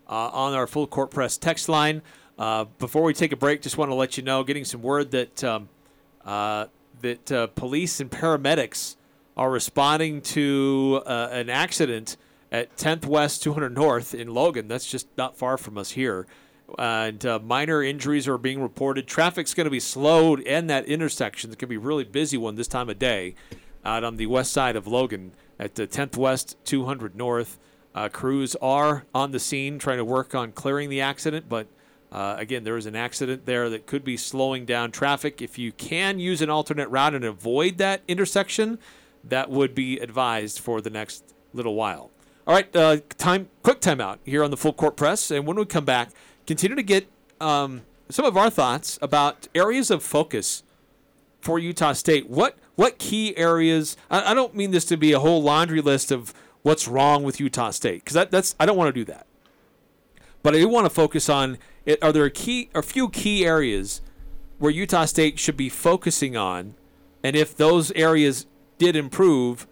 [0.08, 2.02] on our full court press text line.
[2.36, 5.12] Uh, before we take a break, just want to let you know, getting some word
[5.12, 5.68] that um,
[6.24, 6.66] uh,
[7.02, 8.96] that uh, police and paramedics
[9.36, 12.16] are responding to uh, an accident
[12.50, 14.68] at 10th West 200 North in Logan.
[14.68, 16.26] That's just not far from us here.
[16.78, 19.06] And uh, minor injuries are being reported.
[19.06, 21.50] Traffic's going to be slowed in that intersection.
[21.50, 23.34] It's going to be a really busy one this time of day
[23.84, 27.58] out on the west side of Logan at the 10th West 200 North.
[27.94, 31.66] Uh, crews are on the scene trying to work on clearing the accident, but
[32.12, 35.40] uh, again, there is an accident there that could be slowing down traffic.
[35.40, 38.78] If you can use an alternate route and avoid that intersection,
[39.28, 42.10] that would be advised for the next little while.
[42.46, 45.64] All right, uh, time quick timeout here on the full court press, and when we
[45.64, 46.10] come back,
[46.46, 47.08] continue to get
[47.40, 50.62] um, some of our thoughts about areas of focus
[51.40, 52.30] for Utah State.
[52.30, 53.96] What what key areas?
[54.10, 57.40] I, I don't mean this to be a whole laundry list of what's wrong with
[57.40, 59.26] Utah State because that, that's I don't want to do that.
[60.42, 62.02] But I do want to focus on it.
[62.02, 64.02] Are there a key a few key areas
[64.58, 66.74] where Utah State should be focusing on,
[67.24, 68.46] and if those areas
[68.78, 69.66] did improve,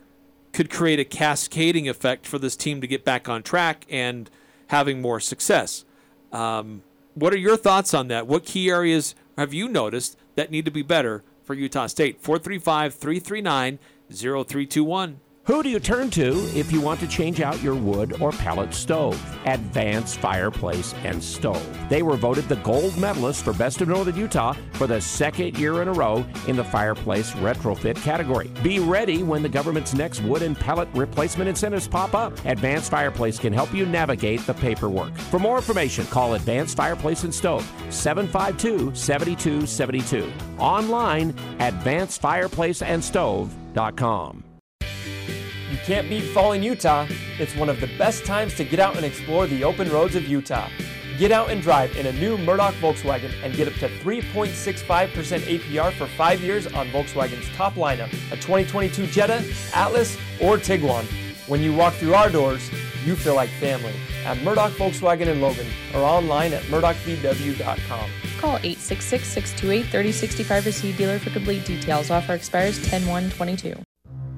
[0.53, 4.31] could create a cascading effect for this team to get back on track and
[4.69, 5.85] having more success.
[6.33, 6.83] Um,
[7.15, 8.27] what are your thoughts on that?
[8.27, 12.21] What key areas have you noticed that need to be better for Utah State?
[12.21, 13.79] 435 339
[14.11, 15.21] 0321.
[15.47, 18.73] Who do you turn to if you want to change out your wood or pellet
[18.73, 19.23] stove?
[19.45, 21.63] Advanced Fireplace and Stove.
[21.91, 25.83] They were voted the gold medalist for Best of Northern Utah for the second year
[25.83, 28.51] in a row in the fireplace retrofit category.
[28.63, 32.43] Be ready when the government's next wood and pellet replacement incentives pop up.
[32.47, 35.15] Advanced Fireplace can help you navigate the paperwork.
[35.15, 40.33] For more information, call Advanced Fireplace and Stove 752 7272.
[40.59, 44.44] Online, advancedfireplaceandstove.com.
[45.85, 47.07] Can't beat fall in Utah.
[47.39, 50.27] It's one of the best times to get out and explore the open roads of
[50.27, 50.71] Utah.
[51.19, 55.93] Get out and drive in a new Murdoch Volkswagen and get up to 3.65% APR
[55.93, 59.45] for five years on Volkswagen's top lineup a 2022 Jetta,
[59.75, 61.05] Atlas, or Tiguan.
[61.49, 62.71] When you walk through our doors,
[63.05, 63.93] you feel like family
[64.25, 68.11] at Murdoch Volkswagen in Logan or online at murdochvw.com.
[68.39, 72.11] Call 866-628-3065 to see dealer for complete details.
[72.11, 73.85] Offer expires 10-1-22.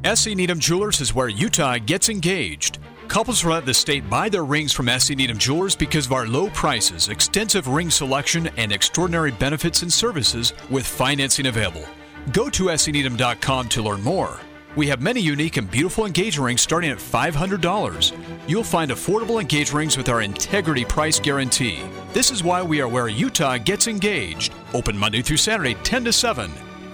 [0.05, 2.79] SC Needham Jewelers is where Utah gets engaged.
[3.09, 6.49] Couples throughout the state buy their rings from SC Needham Jewelers because of our low
[6.51, 11.85] prices, extensive ring selection, and extraordinary benefits and services with financing available.
[12.33, 14.39] Go to scneedham.com to learn more.
[14.77, 18.13] We have many unique and beautiful engagement rings starting at $500.
[18.47, 21.81] You'll find affordable engagement rings with our integrity price guarantee.
[22.13, 24.53] This is why we are where Utah gets engaged.
[24.75, 26.51] Open Monday through Saturday, 10 to 7.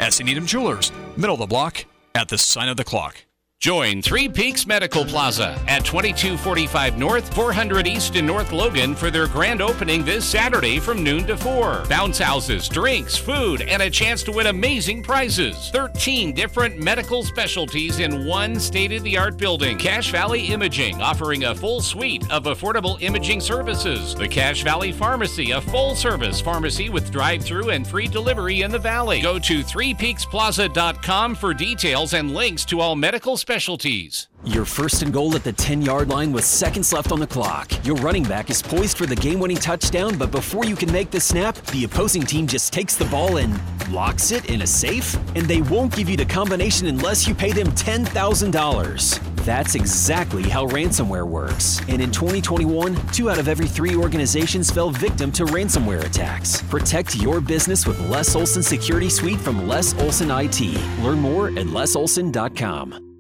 [0.09, 3.25] SC Needham Jewelers, middle of the block, at the sign of the clock.
[3.63, 9.29] Join Three Peaks Medical Plaza at 2245 North, 400 East in North Logan for their
[9.29, 11.85] grand opening this Saturday from noon to 4.
[11.89, 15.71] Bounce houses, drinks, food, and a chance to win amazing prizes.
[15.71, 19.79] 13 different medical specialties in one state of the art building.
[19.79, 24.13] Cache Valley Imaging, offering a full suite of affordable imaging services.
[24.17, 28.73] The Cache Valley Pharmacy, a full service pharmacy with drive through and free delivery in
[28.73, 29.21] the valley.
[29.21, 34.29] Go to threepeaksplaza.com for details and links to all medical specialties specialties.
[34.45, 37.71] You're first and goal at the 10 yard line with seconds left on the clock.
[37.85, 41.11] Your running back is poised for the game winning touchdown, but before you can make
[41.11, 43.61] the snap, the opposing team just takes the ball and
[43.93, 47.53] locks it in a safe, and they won't give you the combination unless you pay
[47.53, 49.45] them $10,000.
[49.45, 51.79] That's exactly how ransomware works.
[51.89, 56.63] And in 2021, two out of every three organizations fell victim to ransomware attacks.
[56.63, 60.61] Protect your business with Les Olson Security Suite from Les Olson IT.
[61.03, 63.12] Learn more at lesolson.com.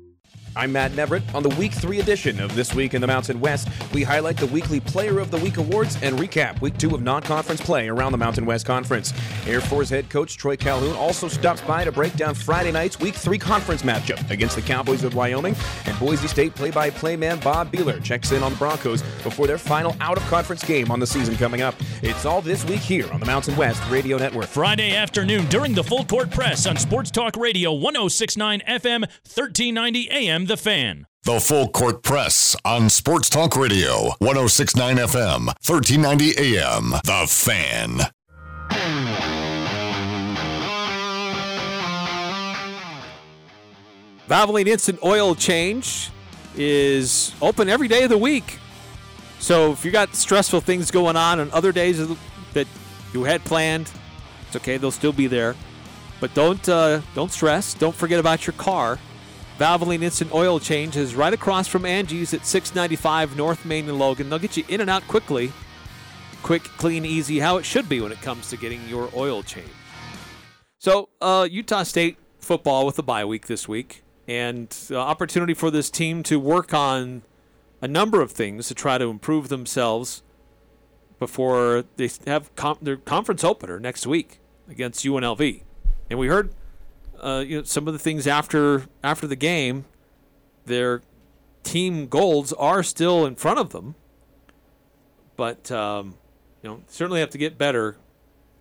[0.55, 1.23] I'm Matt Neverett.
[1.35, 4.47] On the Week 3 edition of This Week in the Mountain West, we highlight the
[4.49, 8.12] weekly Player of the Week awards and recap Week 2 of non conference play around
[8.12, 9.15] the Mountain West Conference.
[9.47, 13.15] Air Force head coach Troy Calhoun also stops by to break down Friday night's Week
[13.15, 17.41] 3 conference matchup against the Cowboys of Wyoming, and Boise State play by play man
[17.41, 21.01] Bob Behler checks in on the Broncos before their final out of conference game on
[21.01, 21.75] the season coming up.
[22.03, 24.49] It's all this week here on the Mountain West Radio Network.
[24.49, 30.41] Friday afternoon during the full court press on Sports Talk Radio 1069 FM, 1390 AM.
[30.46, 31.07] The Fan.
[31.24, 36.90] The Full Court Press on Sports Talk Radio, 1069 FM, 1390 AM.
[37.05, 38.00] The Fan.
[44.28, 46.11] Valvoline Instant Oil Change
[46.57, 48.59] is open every day of the week.
[49.38, 51.98] So if you got stressful things going on on other days
[52.55, 52.66] that
[53.12, 53.90] you had planned,
[54.46, 54.76] it's okay.
[54.76, 55.55] They'll still be there.
[56.20, 57.74] But don't uh, don't stress.
[57.74, 58.98] Don't forget about your car.
[59.59, 64.31] Valvoline Instant Oil Change is right across from Angie's at 695 North Main and Logan.
[64.31, 65.53] They'll get you in and out quickly.
[66.43, 69.69] Quick, clean, easy, how it should be when it comes to getting your oil change.
[70.79, 75.71] So, uh, Utah State football with the bye week this week, and uh, opportunity for
[75.71, 77.23] this team to work on
[77.81, 80.23] a number of things to try to improve themselves
[81.19, 85.62] before they have com- their conference opener next week against UNLV.
[86.11, 86.53] And we heard
[87.22, 89.85] uh, you know, some of the things after after the game,
[90.66, 91.02] their
[91.62, 93.94] team goals are still in front of them,
[95.37, 96.16] but um,
[96.62, 97.96] you know certainly have to get better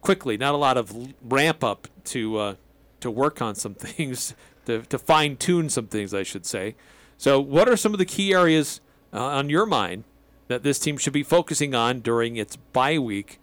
[0.02, 0.38] quickly.
[0.38, 2.56] Not a lot of ramp up to uh,
[3.00, 6.76] to work on some things to to fine tune some things, I should say.
[7.18, 8.82] So, what are some of the key areas
[9.14, 10.04] uh, on your mind
[10.48, 13.40] that this team should be focusing on during its bye week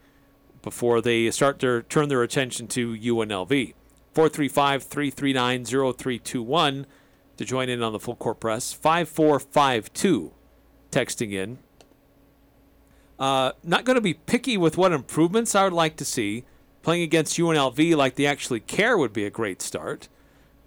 [0.62, 3.74] before they start to turn their attention to UNLV?
[4.14, 6.86] 435 339 0321
[7.36, 8.72] to join in on the full court press.
[8.72, 10.32] 5452
[10.90, 11.58] texting in.
[13.18, 16.44] Uh, not going to be picky with what improvements I would like to see.
[16.82, 20.08] Playing against UNLV like they actually care would be a great start.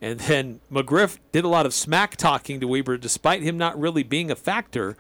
[0.02, 4.04] And then McGriff did a lot of smack talking to Weber despite him not really
[4.04, 4.98] being a factor.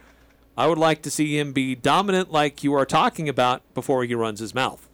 [0.56, 4.14] I would like to see him be dominant like you are talking about before he
[4.14, 4.88] runs his mouth.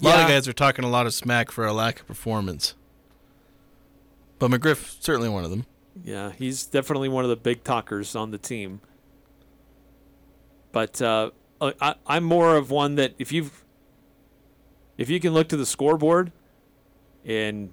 [0.00, 2.74] A lot of guys are talking a lot of smack for a lack of performance.
[4.38, 5.66] But McGriff certainly one of them.
[6.02, 8.80] Yeah, he's definitely one of the big talkers on the team.
[10.72, 13.62] But uh, I, I'm more of one that if you've
[14.96, 16.32] if you can look to the scoreboard
[17.24, 17.70] and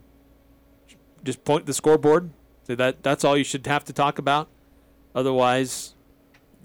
[1.24, 2.30] just point the scoreboard,
[2.64, 4.50] say that that's all you should have to talk about.
[5.16, 5.96] Otherwise,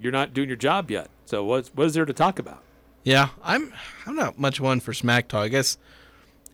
[0.00, 1.08] you're not doing your job yet.
[1.24, 2.63] So what what is there to talk about?
[3.04, 3.72] Yeah, I'm
[4.06, 5.44] I'm not much one for smack talk.
[5.44, 5.78] I guess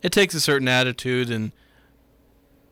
[0.03, 1.53] it takes a certain attitude and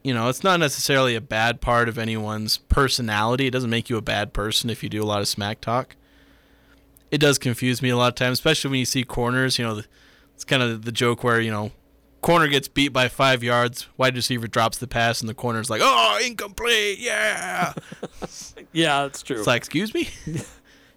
[0.02, 3.46] you know, it's not necessarily a bad part of anyone's personality.
[3.46, 5.96] It doesn't make you a bad person if you do a lot of smack talk.
[7.10, 9.82] It does confuse me a lot of times, especially when you see corners, you know,
[10.34, 11.72] it's kind of the joke where, you know,
[12.20, 15.80] corner gets beat by 5 yards, wide receiver drops the pass and the corner's like,
[15.82, 16.98] "Oh, incomplete.
[16.98, 17.72] Yeah."
[18.72, 19.38] yeah, that's true.
[19.38, 20.08] It's like, "Excuse me?"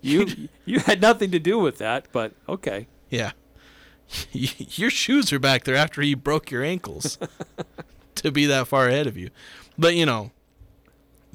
[0.01, 2.87] you you had nothing to do with that, but okay.
[3.09, 3.31] Yeah.
[4.31, 7.17] Your shoes are back there after you broke your ankles
[8.15, 9.29] to be that far ahead of you.
[9.77, 10.31] But, you know,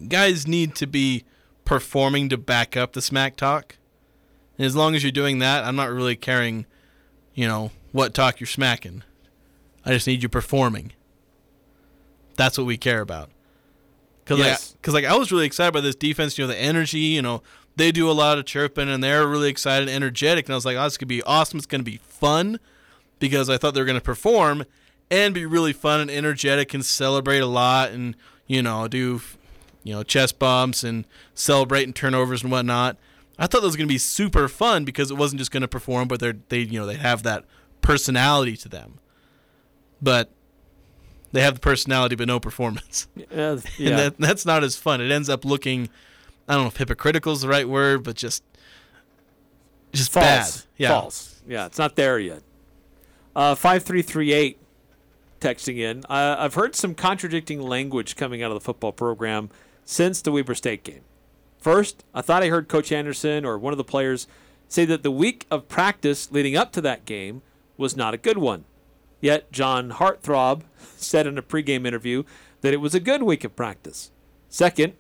[0.09, 1.25] guys need to be
[1.65, 3.77] performing to back up the smack talk.
[4.59, 6.67] And as long as you're doing that, I'm not really caring,
[7.35, 9.03] you know, what talk you're smacking.
[9.85, 10.93] I just need you performing.
[12.37, 13.31] That's what we care about.
[14.27, 14.73] Cause yes.
[14.73, 16.37] like, cause like I was really excited by this defense.
[16.37, 16.99] You know, the energy.
[16.99, 17.43] You know,
[17.77, 20.47] they do a lot of chirping and they're really excited, and energetic.
[20.47, 21.59] And I was like, oh, this could be awesome.
[21.59, 22.59] It's going to be fun
[23.19, 24.65] because I thought they were going to perform
[25.11, 29.21] and be really fun and energetic and celebrate a lot and you know, do
[29.87, 32.97] you know chest bumps and celebrating turnovers and whatnot.
[33.39, 35.69] I thought that was going to be super fun because it wasn't just going to
[35.69, 37.45] perform, but they're they you know they have that
[37.83, 38.99] personality to them.
[40.03, 40.31] But
[41.33, 43.07] they have the personality but no performance.
[43.17, 43.89] Uh, yeah.
[43.91, 45.01] and that, that's not as fun.
[45.01, 45.89] It ends up looking,
[46.49, 48.43] I don't know if hypocritical is the right word, but just
[49.93, 50.25] just False.
[50.63, 50.65] bad.
[50.77, 50.89] Yeah.
[50.89, 51.43] False.
[51.47, 52.43] Yeah, it's not there yet.
[53.35, 54.59] Uh, 5338
[55.41, 56.05] texting in.
[56.09, 59.51] Uh, I've heard some contradicting language coming out of the football program
[59.85, 61.03] since the Weber State game.
[61.59, 64.27] First, I thought I heard Coach Anderson or one of the players
[64.69, 67.43] say that the week of practice leading up to that game
[67.77, 68.65] was not a good one.
[69.21, 70.63] Yet, John Hartthrob
[70.97, 72.25] said in a pregame interview
[72.61, 74.11] that it was a good week of practice.
[74.49, 74.95] Second,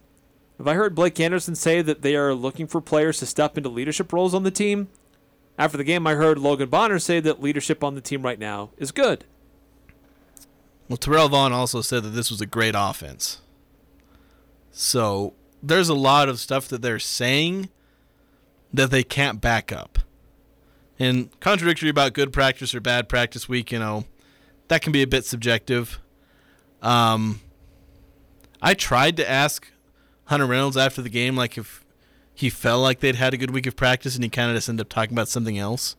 [0.58, 3.68] have I heard Blake Anderson say that they are looking for players to step into
[3.68, 4.88] leadership roles on the team?
[5.58, 8.70] After the game, I heard Logan Bonner say that leadership on the team right now
[8.76, 9.24] is good.
[10.88, 13.40] Well, Terrell Vaughn also said that this was a great offense.
[14.70, 17.70] So there's a lot of stuff that they're saying
[18.72, 19.98] that they can't back up.
[20.98, 24.04] And contradictory about good practice or bad practice week, you know,
[24.68, 26.00] that can be a bit subjective.
[26.82, 27.40] Um,
[28.62, 29.70] I tried to ask
[30.26, 31.84] Hunter Reynolds after the game, like if
[32.34, 34.68] he felt like they'd had a good week of practice, and he kind of just
[34.68, 35.96] ended up talking about something else.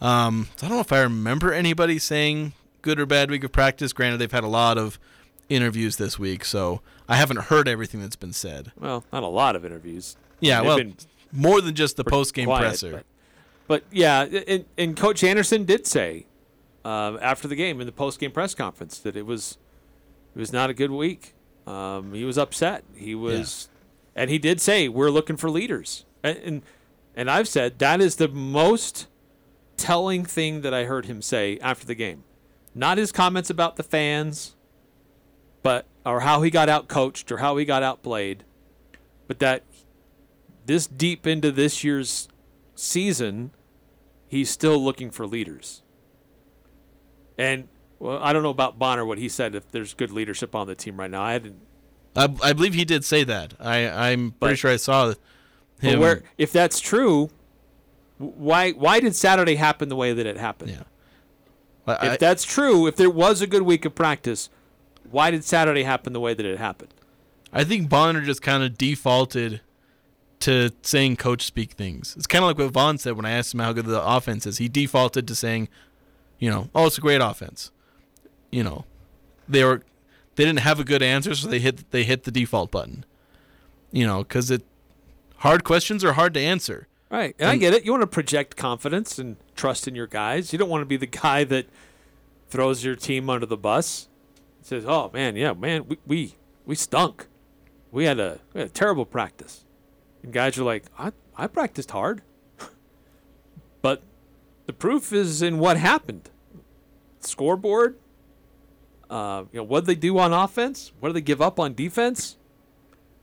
[0.00, 3.52] Um, so I don't know if I remember anybody saying good or bad week of
[3.52, 3.92] practice.
[3.92, 4.98] Granted, they've had a lot of
[5.48, 8.72] interviews this week, so I haven't heard everything that's been said.
[8.78, 10.16] Well, not a lot of interviews.
[10.40, 10.92] Yeah, They've well,
[11.32, 12.92] more than just the post game presser.
[12.92, 13.04] But,
[13.66, 16.26] but yeah, and, and Coach Anderson did say
[16.84, 19.58] uh, after the game in the post game press conference that it was
[20.34, 21.34] it was not a good week.
[21.68, 22.82] Um, he was upset.
[22.94, 23.68] He was,
[24.16, 26.06] and he did say we're looking for leaders.
[26.22, 26.62] And, and
[27.14, 29.06] and I've said that is the most
[29.76, 32.24] telling thing that I heard him say after the game.
[32.74, 34.56] Not his comments about the fans,
[35.62, 38.44] but or how he got out coached or how he got outplayed,
[39.26, 39.62] but that
[40.64, 42.28] this deep into this year's
[42.74, 43.50] season,
[44.26, 45.82] he's still looking for leaders.
[47.36, 50.66] And well, I don't know about Bonner what he said if there's good leadership on
[50.66, 51.22] the team right now.
[51.22, 51.56] I hadn't.
[52.16, 53.54] I, I believe he did say that.
[53.60, 55.14] I I'm pretty But- sure I saw
[55.80, 56.00] him.
[56.00, 57.30] where if that's true,
[58.18, 60.70] why why did Saturday happen the way that it happened?
[61.86, 61.98] Yeah.
[62.12, 64.50] if that's true, if there was a good week of practice,
[65.10, 66.92] why did Saturday happen the way that it happened?
[67.52, 69.60] I think Bonner just kind of defaulted
[70.40, 72.14] to saying coach speak things.
[72.16, 74.46] It's kind of like what Vaughn said when I asked him how good the offense
[74.46, 74.58] is.
[74.58, 75.68] He defaulted to saying,
[76.38, 77.70] you know, oh, it's a great offense.
[78.50, 78.84] You know,
[79.48, 79.82] they were
[80.36, 83.04] they didn't have a good answer, so they hit they hit the default button.
[83.90, 84.62] You know, because it
[85.38, 86.88] hard questions are hard to answer.
[87.10, 87.34] Right.
[87.38, 87.84] And I get it.
[87.84, 90.52] You want to project confidence and trust in your guys.
[90.52, 91.66] You don't want to be the guy that
[92.48, 94.08] throws your team under the bus.
[94.60, 96.34] Says, "Oh man, yeah, man, we we,
[96.66, 97.26] we stunk.
[97.90, 99.64] We had a we had a terrible practice."
[100.22, 102.22] And guys are like, "I I practiced hard."
[103.82, 104.02] but
[104.66, 106.28] the proof is in what happened.
[107.20, 107.96] Scoreboard.
[109.10, 110.92] Uh, you know, what did they do on offense?
[111.00, 112.36] What do they give up on defense?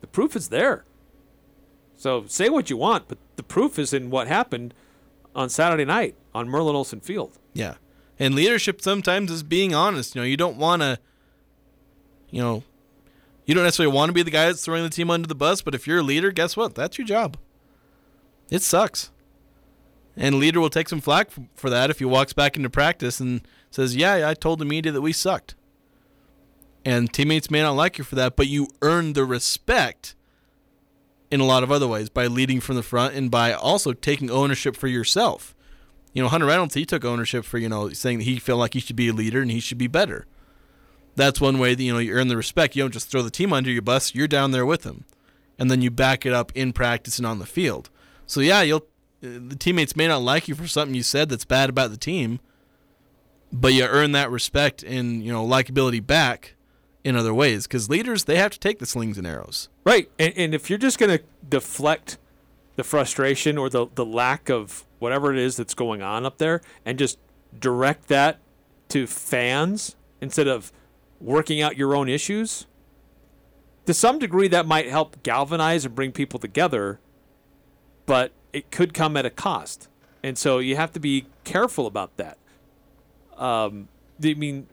[0.01, 0.85] The proof is there.
[1.97, 4.73] So say what you want, but the proof is in what happened
[5.35, 7.37] on Saturday night on Merlin Olsen Field.
[7.53, 7.75] Yeah.
[8.19, 10.15] And leadership sometimes is being honest.
[10.15, 10.99] You know, you don't want to,
[12.29, 12.63] you know,
[13.45, 15.61] you don't necessarily want to be the guy that's throwing the team under the bus,
[15.61, 16.75] but if you're a leader, guess what?
[16.75, 17.37] That's your job.
[18.49, 19.11] It sucks.
[20.17, 23.41] And leader will take some flack for that if he walks back into practice and
[23.69, 25.55] says, Yeah, I told the media that we sucked.
[26.85, 30.15] And teammates may not like you for that, but you earn the respect
[31.31, 34.29] in a lot of other ways by leading from the front and by also taking
[34.29, 35.55] ownership for yourself.
[36.13, 38.75] You know, Hunter Reynolds, he took ownership for, you know, saying that he felt like
[38.75, 40.27] he should be a leader and he should be better.
[41.15, 42.75] That's one way that, you know, you earn the respect.
[42.75, 45.05] You don't just throw the team under your bus, you're down there with them.
[45.57, 47.89] And then you back it up in practice and on the field.
[48.27, 48.85] So, yeah, you'll
[49.23, 51.97] uh, the teammates may not like you for something you said that's bad about the
[51.97, 52.39] team,
[53.51, 56.55] but you earn that respect and, you know, likability back
[57.05, 59.69] in other ways because leaders, they have to take the slings and arrows.
[59.85, 60.09] Right.
[60.17, 62.17] And, and if you're just going to deflect
[62.75, 66.61] the frustration or the, the lack of whatever it is that's going on up there
[66.83, 67.19] and just
[67.57, 68.39] direct that
[68.89, 70.73] to fans instead of
[71.21, 72.65] working out your own issues,
[73.85, 76.99] to some degree that might help galvanize and bring people together,
[78.07, 79.89] but it could come at a cost.
[80.23, 82.39] And so you have to be careful about that.
[83.37, 83.89] Um,
[84.23, 84.65] I mean,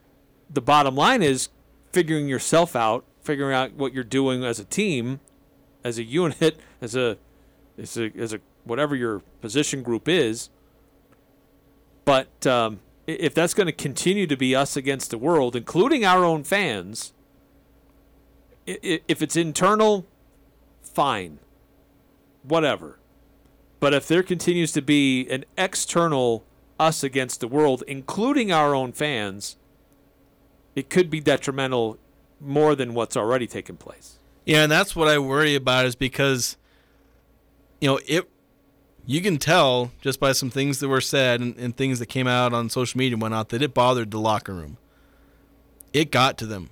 [0.49, 1.51] the bottom line is
[1.93, 5.21] figuring yourself out, figuring out what you're doing as a team,
[5.85, 7.19] as a unit, as a
[7.79, 10.51] as a as a whatever your position group is.
[12.05, 16.25] But um, if that's going to continue to be us against the world, including our
[16.25, 17.13] own fans,
[18.67, 20.07] If it's internal,
[20.81, 21.39] fine,
[22.43, 22.99] whatever.
[23.81, 26.45] But if there continues to be an external
[26.79, 29.57] us against the world, including our own fans,
[30.75, 31.99] it could be detrimental
[32.41, 34.19] more than what's already taken place.
[34.45, 36.57] Yeah, and that's what I worry about is because,
[37.81, 38.29] you know, it.
[39.05, 42.29] You can tell just by some things that were said and, and things that came
[42.29, 44.79] out on social media and whatnot that it bothered the locker room.
[45.93, 46.71] It got to them.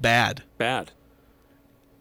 [0.00, 0.44] Bad.
[0.56, 0.92] Bad.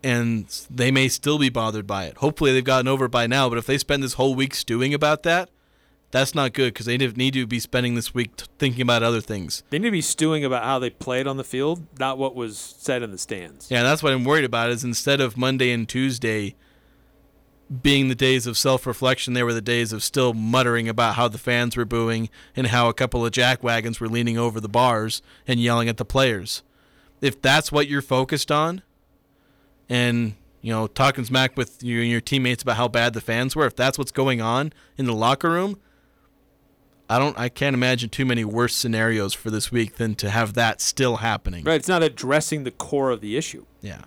[0.01, 2.17] And they may still be bothered by it.
[2.19, 4.93] Hopefully they've gotten over it by now, but if they spend this whole week stewing
[4.93, 5.49] about that,
[6.13, 9.19] that's not good because they need to be spending this week t- thinking about other
[9.19, 9.63] things.
[9.71, 12.57] They need to be stewing about how they played on the field, not what was
[12.57, 13.71] said in the stands.
[13.71, 14.69] Yeah, that's what I'm worried about.
[14.69, 16.55] Is instead of Monday and Tuesday
[17.81, 21.39] being the days of self-reflection, they were the days of still muttering about how the
[21.39, 25.59] fans were booing and how a couple of jackwagons were leaning over the bars and
[25.59, 26.61] yelling at the players.
[27.21, 28.83] If that's what you're focused on,
[29.89, 33.55] and you know talking smack with you and your teammates about how bad the fans
[33.55, 35.79] were, if that's what's going on in the locker room,
[37.13, 37.37] I don't.
[37.37, 41.17] I can't imagine too many worse scenarios for this week than to have that still
[41.17, 41.63] happening.
[41.63, 41.75] Right.
[41.75, 43.67] It's not addressing the core of the issue.
[43.81, 44.05] Yeah.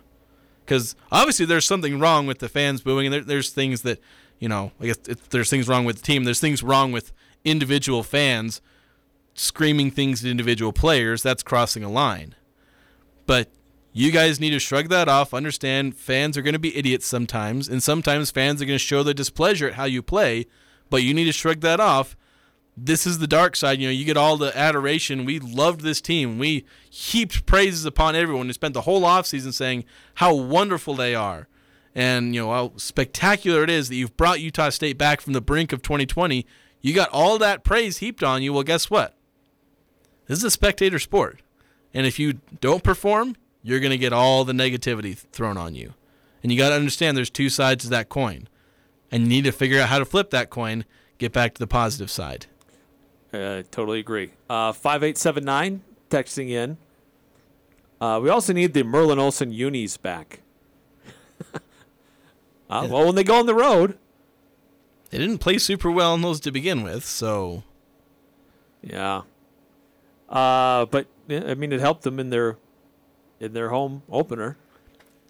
[0.65, 4.01] Because obviously there's something wrong with the fans booing, and there, there's things that,
[4.41, 4.97] you know, I guess
[5.31, 6.25] there's things wrong with the team.
[6.25, 7.13] There's things wrong with
[7.45, 8.61] individual fans
[9.35, 11.23] screaming things at individual players.
[11.23, 12.35] That's crossing a line.
[13.25, 13.51] But
[13.93, 15.33] you guys need to shrug that off.
[15.33, 19.05] Understand fans are going to be idiots sometimes, and sometimes fans are going to show
[19.05, 20.47] their displeasure at how you play.
[20.91, 22.17] But you need to shrug that off
[22.77, 23.81] this is the dark side.
[23.81, 25.24] You know, you get all the adoration.
[25.24, 26.39] We loved this team.
[26.39, 28.49] We heaped praises upon everyone.
[28.49, 29.85] We spent the whole offseason saying
[30.16, 31.49] how wonderful they are
[31.95, 35.41] and, you know, how spectacular it is that you've brought Utah State back from the
[35.41, 36.45] brink of 2020.
[36.83, 38.53] You got all that praise heaped on you.
[38.53, 39.16] Well, guess what?
[40.27, 41.41] This is a spectator sport.
[41.95, 45.95] And if you don't perform, you're going to get all the negativity thrown on you.
[46.43, 48.49] And you got to understand there's two sides to that coin.
[49.11, 50.85] And you need to figure out how to flip that coin,
[51.16, 52.47] get back to the positive side.
[53.33, 54.33] Uh, totally agree.
[54.49, 56.77] Uh, 5879 texting in.
[58.01, 60.41] Uh, we also need the Merlin Olsen unis back.
[61.55, 63.99] uh, well, when they go on the road.
[65.11, 67.62] They didn't play super well in those to begin with, so.
[68.83, 69.22] Yeah.
[70.29, 72.57] Uh, but I mean, it helped them in their
[73.39, 74.57] in their home opener.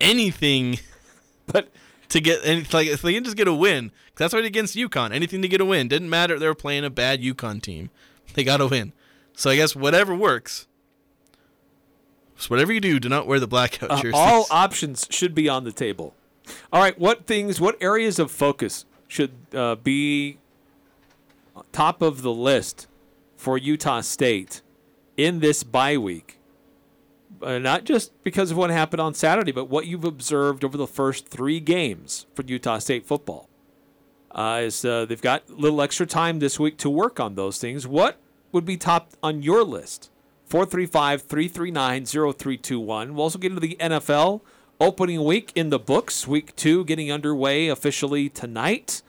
[0.00, 0.78] Anything,
[1.46, 1.68] but
[2.10, 4.76] to get any like if they can just get a win, 'cause that's what against
[4.76, 5.12] UConn.
[5.12, 6.38] Anything to get a win didn't matter.
[6.38, 7.90] They were playing a bad UConn team.
[8.34, 8.92] They got to win.
[9.34, 10.66] So I guess whatever works.
[12.38, 14.12] So whatever you do, do not wear the blackout Uh, jerseys.
[14.14, 16.14] all options should be on the table.
[16.72, 20.36] All right, what things, what areas of focus should uh, be
[21.72, 22.86] top of the list
[23.36, 24.60] for Utah State
[25.16, 26.38] in this bye week?
[27.46, 30.84] Uh, not just because of what happened on Saturday, but what you've observed over the
[30.84, 33.48] first three games for Utah State football.
[34.32, 37.58] Uh, is uh, they've got a little extra time this week to work on those
[37.58, 37.86] things.
[37.86, 38.18] What
[38.50, 40.10] would be top on your list?
[40.46, 43.14] 435 339 0321.
[43.14, 44.40] We'll also get into the NFL
[44.80, 46.26] opening week in the books.
[46.26, 49.02] Week two getting underway officially tonight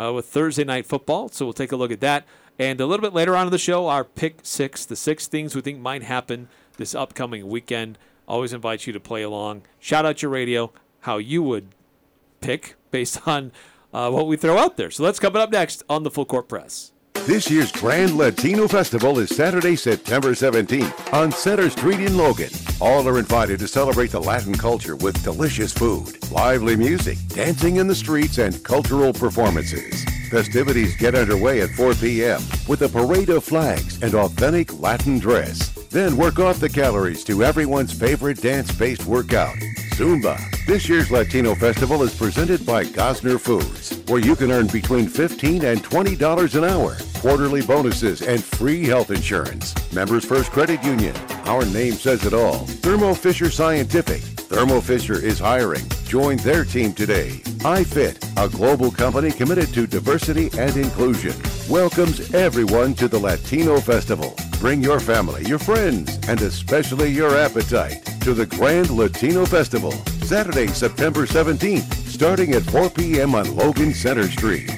[0.00, 1.28] uh, with Thursday night football.
[1.28, 2.24] So we'll take a look at that.
[2.58, 5.54] And a little bit later on in the show, our pick six, the six things
[5.54, 6.48] we think might happen
[6.78, 7.98] this upcoming weekend.
[8.26, 9.62] Always invite you to play along.
[9.78, 11.68] Shout out your radio, how you would
[12.40, 13.52] pick based on
[13.92, 14.90] uh, what we throw out there.
[14.90, 16.92] So that's coming up next on the Full Court Press.
[17.26, 22.48] This year's Grand Latino Festival is Saturday, September 17th on Center Street in Logan.
[22.80, 27.86] All are invited to celebrate the Latin culture with delicious food, lively music, dancing in
[27.86, 30.04] the streets, and cultural performances.
[30.30, 32.40] Festivities get underway at 4 p.m.
[32.66, 35.77] with a parade of flags and authentic Latin dress.
[35.90, 39.56] Then work off the calories to everyone's favorite dance-based workout,
[39.96, 40.38] Zumba.
[40.66, 45.64] This year's Latino Festival is presented by Gossner Foods, where you can earn between 15
[45.64, 49.74] and $20 an hour, quarterly bonuses, and free health insurance.
[49.94, 51.16] Members First Credit Union.
[51.46, 52.66] Our name says it all.
[52.66, 54.20] Thermo Fisher Scientific.
[54.20, 55.88] Thermo Fisher is hiring.
[56.04, 57.40] Join their team today.
[57.64, 61.34] iFit, a global company committed to diversity and inclusion,
[61.68, 64.36] welcomes everyone to the Latino Festival.
[64.60, 69.92] Bring your family, your friends, and especially your appetite to the Grand Latino Festival,
[70.24, 73.36] Saturday, September 17th, starting at 4 p.m.
[73.36, 74.77] on Logan Center Street.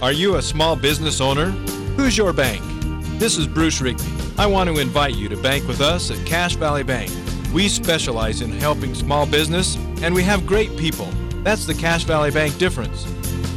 [0.00, 1.46] Are you a small business owner?
[1.96, 2.62] Who's your bank?
[3.18, 4.04] This is Bruce Rigby.
[4.38, 7.10] I want to invite you to bank with us at Cache Valley Bank.
[7.52, 11.06] We specialize in helping small business, and we have great people.
[11.42, 13.02] That's the Cache Valley Bank difference.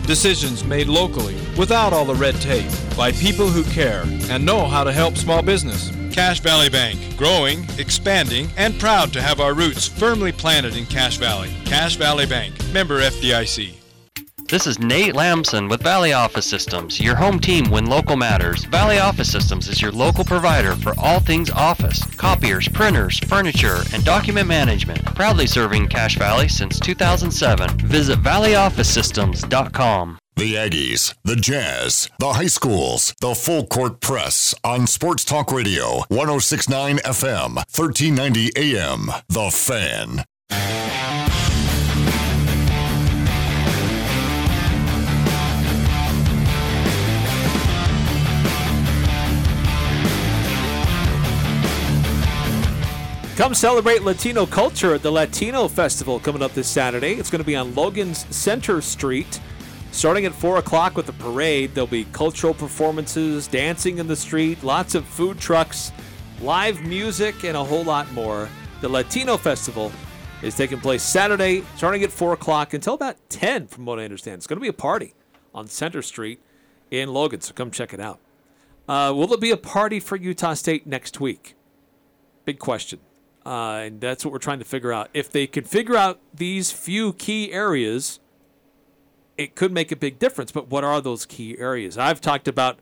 [0.08, 4.84] Decisions made locally, without all the red tape, by people who care and know how
[4.84, 5.92] to help small business.
[6.12, 11.18] Cache Valley Bank, growing, expanding, and proud to have our roots firmly planted in Cache
[11.18, 11.54] Valley.
[11.66, 13.81] Cache Valley Bank, member FDIC.
[14.52, 18.66] This is Nate Lamson with Valley Office Systems, your home team when local matters.
[18.66, 24.04] Valley Office Systems is your local provider for all things office, copiers, printers, furniture, and
[24.04, 25.06] document management.
[25.16, 27.78] Proudly serving Cache Valley since 2007.
[27.88, 30.20] Visit valleyofficesystems.com.
[30.36, 36.00] The Aggies, the Jazz, the high schools, the full court press on Sports Talk Radio,
[36.10, 39.12] 1069 FM, 1390 AM.
[39.30, 40.26] The Fan.
[53.42, 57.14] Come celebrate Latino culture at the Latino Festival coming up this Saturday.
[57.14, 59.42] It's going to be on Logan's Center Street.
[59.92, 64.64] Starting at 4 o'clock with a parade, there'll be cultural performances, dancing in the street,
[64.64, 65.92] lots of food trucks,
[66.40, 68.48] live music, and a whole lot more.
[68.80, 69.92] The Latino Festival
[70.44, 74.36] is taking place Saturday, starting at 4 o'clock until about 10, from what I understand.
[74.36, 75.16] It's going to be a party
[75.52, 76.44] on Center Street
[76.92, 78.20] in Logan, so come check it out.
[78.88, 81.56] Uh, will there be a party for Utah State next week?
[82.46, 83.00] Big question.
[83.46, 85.10] Uh, and that's what we're trying to figure out.
[85.14, 88.20] If they can figure out these few key areas,
[89.38, 90.52] it could make a big difference.
[90.52, 91.98] But what are those key areas?
[91.98, 92.80] I've talked about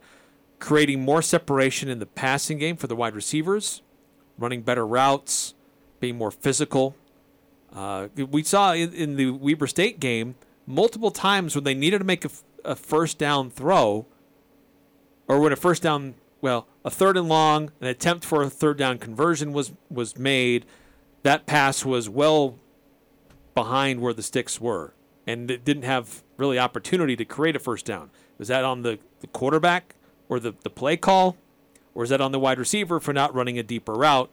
[0.60, 3.82] creating more separation in the passing game for the wide receivers,
[4.38, 5.54] running better routes,
[6.00, 6.96] being more physical.
[7.74, 10.36] Uh, we saw in, in, the Weber State game
[10.66, 12.30] multiple times when they needed to make a,
[12.66, 14.06] a first down throw,
[15.28, 18.76] or when a first down well, a third and long, an attempt for a third
[18.76, 20.66] down conversion was was made.
[21.22, 22.58] That pass was well
[23.54, 24.96] behind where the sticks were,
[25.28, 28.10] and it didn't have really opportunity to create a first down.
[28.40, 29.94] Was that on the, the quarterback
[30.30, 31.38] or the, the play call,
[31.94, 34.32] or is that on the wide receiver for not running a deeper route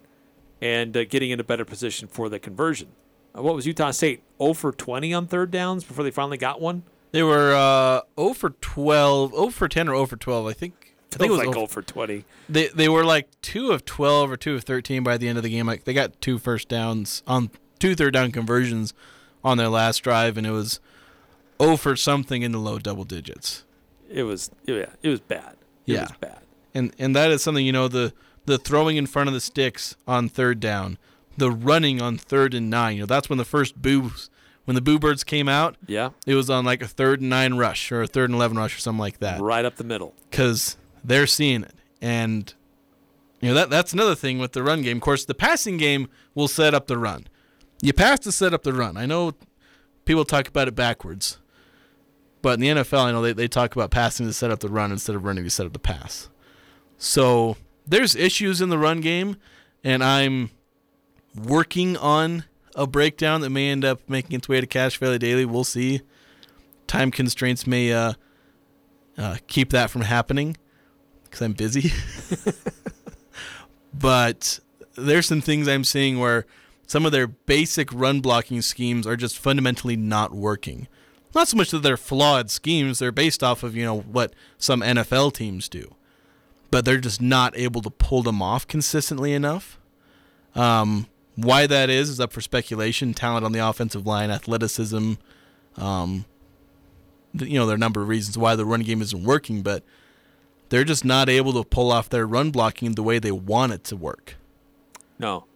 [0.62, 2.88] and uh, getting in a better position for the conversion?
[3.36, 6.58] Uh, what was Utah State 0 for 20 on third downs before they finally got
[6.58, 6.84] one?
[7.12, 10.85] They were uh, 0 for 12, 0 for 10 or 0 for 12, I think.
[11.14, 12.24] I think it was like 0 for 20.
[12.48, 15.44] They they were like 2 of 12 or 2 of 13 by the end of
[15.44, 15.66] the game.
[15.66, 18.92] Like they got two first downs on two third down conversions
[19.44, 20.80] on their last drive and it was
[21.62, 23.64] 0 for something in the low double digits.
[24.10, 25.56] It was yeah, it was bad.
[25.86, 26.02] It yeah.
[26.02, 26.40] was bad.
[26.74, 28.12] And and that is something you know the
[28.44, 30.98] the throwing in front of the sticks on third down,
[31.36, 32.94] the running on third and 9.
[32.94, 34.30] You know, that's when the first boos
[34.66, 37.54] when the Boo Birds came out, yeah, it was on like a third and nine
[37.54, 39.40] rush or a third and eleven rush or something like that.
[39.40, 40.12] Right up the middle.
[40.28, 40.76] Because
[41.06, 41.74] they're seeing it.
[42.00, 42.52] And
[43.40, 44.98] you know that that's another thing with the run game.
[44.98, 47.26] Of course, the passing game will set up the run.
[47.82, 48.96] You pass to set up the run.
[48.96, 49.32] I know
[50.04, 51.38] people talk about it backwards.
[52.42, 54.68] But in the NFL, I know they, they talk about passing to set up the
[54.68, 56.28] run instead of running to set up the pass.
[56.96, 59.36] So there's issues in the run game,
[59.82, 60.50] and I'm
[61.34, 62.44] working on
[62.74, 65.44] a breakdown that may end up making its way to Cache Valley Daily.
[65.44, 66.02] We'll see.
[66.86, 68.12] Time constraints may uh,
[69.18, 70.56] uh, keep that from happening
[71.36, 71.92] because I'm busy.
[73.94, 74.60] but
[74.96, 76.46] there's some things I'm seeing where
[76.86, 80.88] some of their basic run blocking schemes are just fundamentally not working.
[81.34, 84.80] Not so much that they're flawed schemes, they're based off of, you know, what some
[84.80, 85.94] NFL teams do.
[86.70, 89.78] But they're just not able to pull them off consistently enough.
[90.54, 93.12] Um, why that is is up for speculation.
[93.12, 95.14] Talent on the offensive line, athleticism,
[95.76, 96.24] um,
[97.34, 99.84] you know, there are a number of reasons why the run game isn't working, but
[100.68, 103.84] they're just not able to pull off their run blocking the way they want it
[103.84, 104.36] to work.
[105.18, 105.46] No,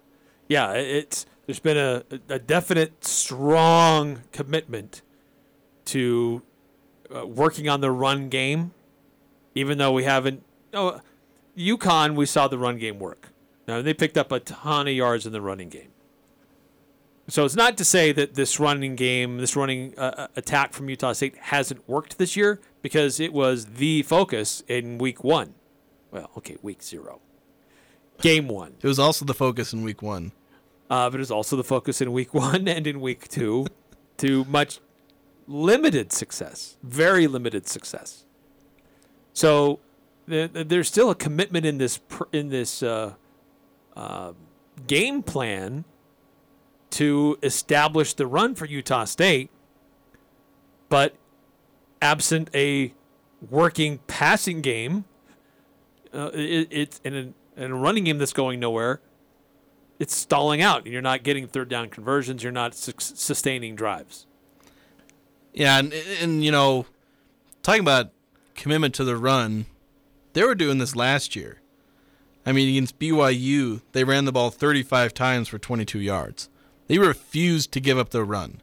[0.48, 5.02] yeah, it's there's been a, a definite strong commitment
[5.86, 6.42] to
[7.14, 8.72] uh, working on the run game,
[9.54, 10.44] even though we haven't.
[10.72, 11.00] Oh,
[11.56, 13.28] UConn, we saw the run game work.
[13.66, 15.90] Now they picked up a ton of yards in the running game.
[17.28, 20.88] So it's not to say that this running game, this running uh, uh, attack from
[20.88, 25.54] Utah State hasn't worked this year because it was the focus in week one.
[26.10, 27.20] Well, okay, week zero.
[28.20, 28.74] Game one.
[28.82, 30.32] It was also the focus in week one.
[30.90, 33.66] Uh, but it was also the focus in week one and in week two
[34.18, 34.80] to much
[35.46, 38.24] limited success, very limited success.
[39.32, 39.80] So
[40.26, 42.00] there's still a commitment in this
[42.32, 43.14] in this uh,
[43.96, 44.32] uh,
[44.86, 45.84] game plan
[46.90, 49.50] to establish the run for Utah State.
[50.88, 51.14] but
[52.02, 52.92] absent a
[53.48, 55.04] working passing game,
[56.12, 59.00] uh, it, it's in a, in a running game that's going nowhere.
[59.98, 60.86] It's stalling out.
[60.86, 62.42] You're not getting third down conversions.
[62.42, 64.26] You're not su- sustaining drives.
[65.52, 66.86] Yeah, and, and you know,
[67.62, 68.10] talking about
[68.54, 69.66] commitment to the run,
[70.32, 71.60] they were doing this last year.
[72.46, 76.48] I mean, against BYU, they ran the ball 35 times for 22 yards.
[76.86, 78.62] They refused to give up the run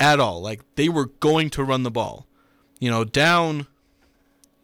[0.00, 0.40] at all.
[0.40, 2.26] Like they were going to run the ball.
[2.80, 3.66] You know, down.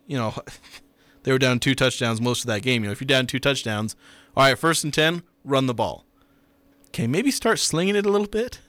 [0.07, 0.35] You know,
[1.23, 2.83] they were down two touchdowns most of that game.
[2.83, 3.95] You know, if you're down two touchdowns,
[4.37, 6.05] all right, first and ten, run the ball.
[6.89, 8.61] Okay, maybe start slinging it a little bit,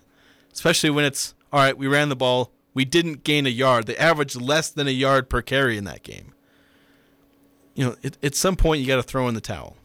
[0.54, 1.78] especially when it's all right.
[1.78, 2.52] We ran the ball.
[2.74, 3.88] We didn't gain a yard.
[3.88, 6.34] They averaged less than a yard per carry in that game.
[7.74, 9.78] You know, it, at some point you got to throw in the towel.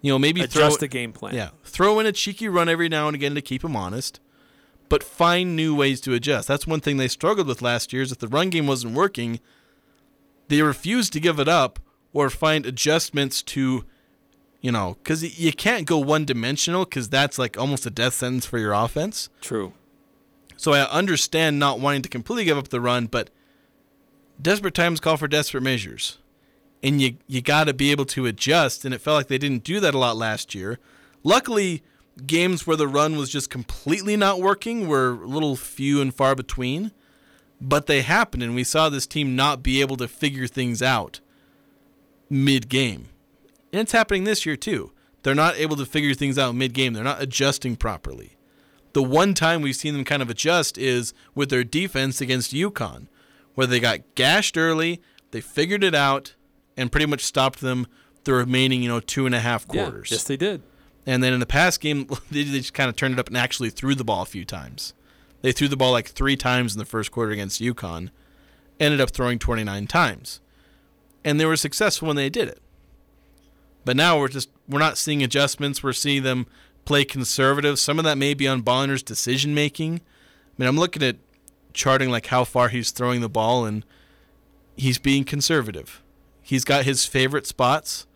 [0.00, 1.34] You know, maybe adjust throw, the game plan.
[1.34, 4.20] Yeah, throw in a cheeky run every now and again to keep them honest,
[4.88, 6.48] but find new ways to adjust.
[6.48, 8.02] That's one thing they struggled with last year.
[8.02, 9.40] Is if the run game wasn't working,
[10.48, 11.78] they refused to give it up
[12.12, 13.84] or find adjustments to,
[14.60, 18.46] you know, because you can't go one dimensional because that's like almost a death sentence
[18.46, 19.28] for your offense.
[19.40, 19.72] True.
[20.56, 23.30] So I understand not wanting to completely give up the run, but
[24.40, 26.18] desperate times call for desperate measures.
[26.82, 29.64] And you you got to be able to adjust, and it felt like they didn't
[29.64, 30.78] do that a lot last year.
[31.22, 31.82] Luckily,
[32.26, 36.34] games where the run was just completely not working were a little few and far
[36.34, 36.92] between,
[37.60, 41.20] but they happened, and we saw this team not be able to figure things out
[42.28, 43.08] mid game.
[43.72, 44.92] And it's happening this year, too.
[45.22, 48.36] They're not able to figure things out mid game, they're not adjusting properly.
[48.92, 53.08] The one time we've seen them kind of adjust is with their defense against UConn,
[53.54, 55.00] where they got gashed early,
[55.32, 56.34] they figured it out,
[56.76, 57.86] and pretty much stopped them
[58.22, 60.10] the remaining, you know, two and a half quarters.
[60.10, 60.62] Yeah, yes, they did.
[61.06, 63.70] And then in the past game, they just kind of turned it up and actually
[63.70, 64.94] threw the ball a few times.
[65.42, 68.10] They threw the ball like three times in the first quarter against UConn,
[68.80, 70.40] ended up throwing 29 times.
[71.22, 72.60] And they were successful when they did it.
[73.84, 75.82] But now we're just we're not seeing adjustments.
[75.82, 76.46] We're seeing them
[76.84, 77.78] play conservative.
[77.78, 79.96] Some of that may be on Bonner's decision making.
[79.96, 80.00] I
[80.56, 81.16] mean, I'm looking at
[81.72, 83.84] charting like how far he's throwing the ball, and
[84.76, 86.02] he's being conservative.
[86.40, 88.06] He's got his favorite spots,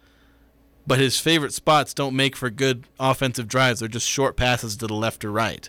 [0.89, 3.81] but his favorite spots don't make for good offensive drives.
[3.81, 5.69] They're just short passes to the left or right.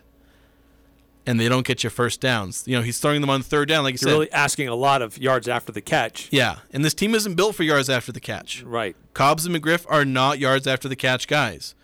[1.25, 2.63] And they don't get you first downs.
[2.65, 4.13] You know, he's throwing them on third down, like you You're said.
[4.13, 6.29] really asking a lot of yards after the catch.
[6.31, 8.63] Yeah, and this team isn't built for yards after the catch.
[8.63, 8.95] Right.
[9.13, 11.75] Cobbs and McGriff are not yards after the catch guys.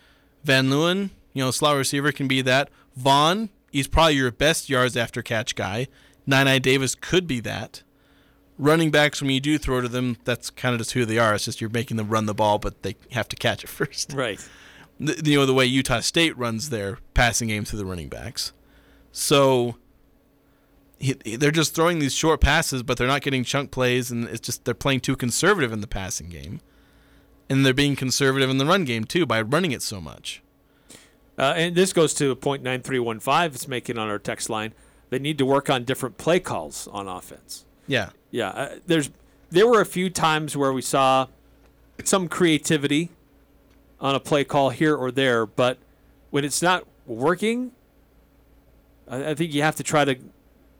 [0.45, 2.69] Van Leeuwen, you know, slot receiver can be that.
[2.95, 5.89] Vaughn, he's probably your best yards after catch guy.
[6.25, 7.83] Nine Davis could be that.
[8.57, 11.35] Running backs, when you do throw to them, that's kind of just who they are.
[11.35, 14.13] It's just you're making them run the ball, but they have to catch it first.
[14.13, 14.39] Right.
[14.99, 18.53] The, you know, the way Utah State runs their passing game through the running backs.
[19.11, 19.75] So
[20.99, 24.39] he, they're just throwing these short passes, but they're not getting chunk plays, and it's
[24.39, 26.61] just they're playing too conservative in the passing game.
[27.49, 30.41] And they're being conservative in the run game, too, by running it so much.
[31.37, 33.53] Uh, and this goes to point nine three one five.
[33.53, 34.73] It's making on our text line.
[35.09, 37.65] They need to work on different play calls on offense.
[37.87, 38.09] Yeah.
[38.35, 38.49] Yeah.
[38.49, 39.09] Uh, there's
[39.49, 41.27] there were a few times where we saw
[42.03, 43.11] some creativity
[44.01, 45.77] on a play call here or there, but
[46.31, 47.71] when it's not working,
[49.07, 50.17] I, I think you have to try to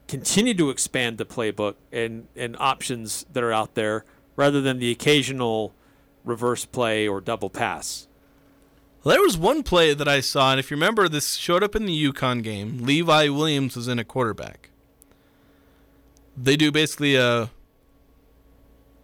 [0.10, 4.04] continue to expand the playbook and and options that are out there
[4.36, 5.74] rather than the occasional
[6.26, 8.10] reverse play or double pass.
[9.02, 11.74] Well, there was one play that I saw, and if you remember, this showed up
[11.74, 12.80] in the UConn game.
[12.84, 14.72] Levi Williams was in a quarterback.
[16.38, 17.50] They do basically a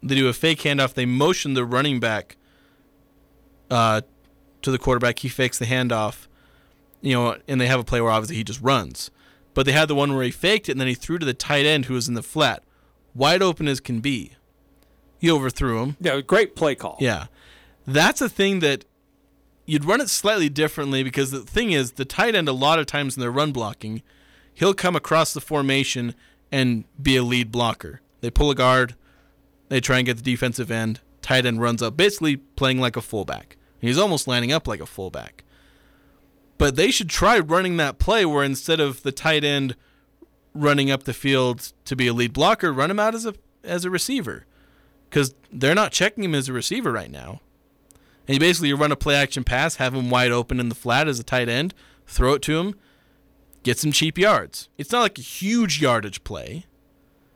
[0.03, 0.93] they do a fake handoff.
[0.93, 2.37] They motion the running back
[3.69, 4.01] uh,
[4.61, 5.19] to the quarterback.
[5.19, 6.27] He fakes the handoff,
[7.01, 9.11] you know, and they have a play where obviously he just runs.
[9.53, 11.33] But they had the one where he faked it and then he threw to the
[11.33, 12.63] tight end who was in the flat,
[13.13, 14.31] wide open as can be.
[15.19, 15.97] He overthrew him.
[15.99, 16.97] Yeah, great play call.
[16.99, 17.27] Yeah,
[17.85, 18.85] that's a thing that
[19.65, 22.87] you'd run it slightly differently because the thing is the tight end a lot of
[22.87, 24.01] times in their run blocking,
[24.53, 26.15] he'll come across the formation
[26.51, 28.01] and be a lead blocker.
[28.21, 28.95] They pull a guard,
[29.69, 30.99] they try and get the defensive end.
[31.21, 33.57] Tight end runs up, basically playing like a fullback.
[33.79, 35.43] He's almost lining up like a fullback.
[36.57, 39.75] But they should try running that play where instead of the tight end
[40.53, 43.33] running up the field to be a lead blocker, run him out as a
[43.63, 44.45] as a receiver.
[45.09, 47.41] Because they're not checking him as a receiver right now.
[48.27, 50.75] And you basically you run a play action pass, have him wide open in the
[50.75, 51.73] flat as a tight end,
[52.05, 52.75] throw it to him,
[53.63, 54.69] get some cheap yards.
[54.77, 56.65] It's not like a huge yardage play.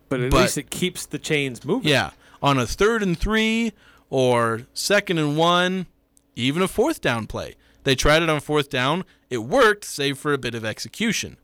[0.09, 1.89] But at least it keeps the chains moving.
[1.89, 2.11] Yeah.
[2.41, 3.73] On a third and three
[4.09, 5.88] or second and one,
[6.36, 7.55] even a fourth down play.
[7.84, 9.03] They tried it on fourth down.
[9.30, 11.38] It worked, save for a bit of execution.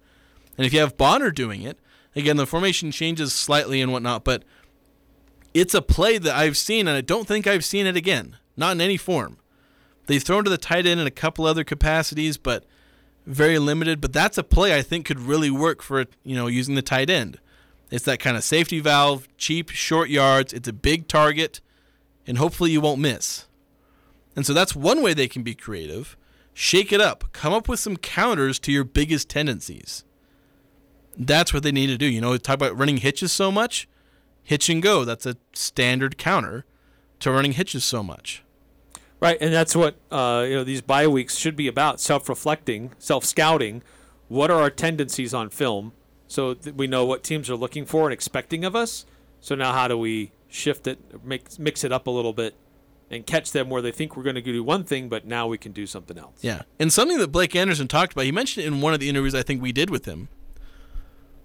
[0.57, 1.79] And if you have Bonner doing it,
[2.15, 4.43] Again, the formation changes slightly and whatnot, but
[5.53, 8.37] it's a play that I've seen, and I don't think I've seen it again.
[8.57, 9.37] Not in any form.
[10.07, 12.65] They've thrown to the tight end in a couple other capacities, but
[13.25, 14.01] very limited.
[14.01, 17.09] But that's a play I think could really work for you know using the tight
[17.09, 17.39] end.
[17.89, 20.53] It's that kind of safety valve, cheap, short yards.
[20.53, 21.59] It's a big target,
[22.25, 23.47] and hopefully you won't miss.
[24.35, 26.15] And so that's one way they can be creative.
[26.53, 27.31] Shake it up.
[27.33, 30.05] Come up with some counters to your biggest tendencies.
[31.17, 32.05] That's what they need to do.
[32.05, 33.87] You know, talk about running hitches so much.
[34.43, 35.03] Hitch and go.
[35.05, 36.65] That's a standard counter
[37.19, 38.43] to running hitches so much.
[39.21, 43.83] Right, and that's what uh, you know these bye weeks should be about: self-reflecting, self-scouting.
[44.29, 45.93] What are our tendencies on film,
[46.27, 49.05] so that we know what teams are looking for and expecting of us.
[49.39, 52.55] So now, how do we shift it, make mix it up a little bit,
[53.11, 55.59] and catch them where they think we're going to do one thing, but now we
[55.59, 56.39] can do something else.
[56.41, 58.25] Yeah, and something that Blake Anderson talked about.
[58.25, 60.29] He mentioned in one of the interviews I think we did with him,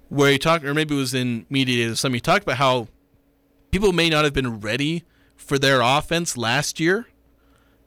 [0.09, 2.17] where he talked, or maybe it was in media or something.
[2.17, 2.89] He talked about how
[3.71, 5.05] people may not have been ready
[5.37, 7.09] for their offense last year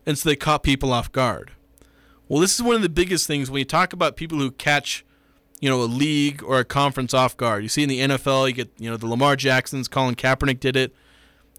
[0.06, 1.52] and so they caught people off guard.
[2.28, 5.04] Well, this is one of the biggest things when you talk about people who catch,
[5.60, 7.62] you know, a league or a conference off guard.
[7.62, 10.76] You see in the NFL, you get, you know, the Lamar Jacksons, Colin Kaepernick did
[10.76, 10.94] it.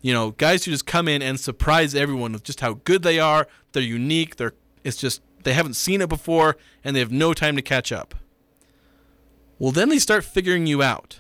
[0.02, 3.20] You know, guys who just come in and surprise everyone with just how good they
[3.20, 3.48] are.
[3.74, 4.38] They're unique.
[4.38, 7.92] They're it's just they haven't seen it before and they have no time to catch
[7.92, 8.16] up.
[9.60, 11.20] Well, then they start figuring you out.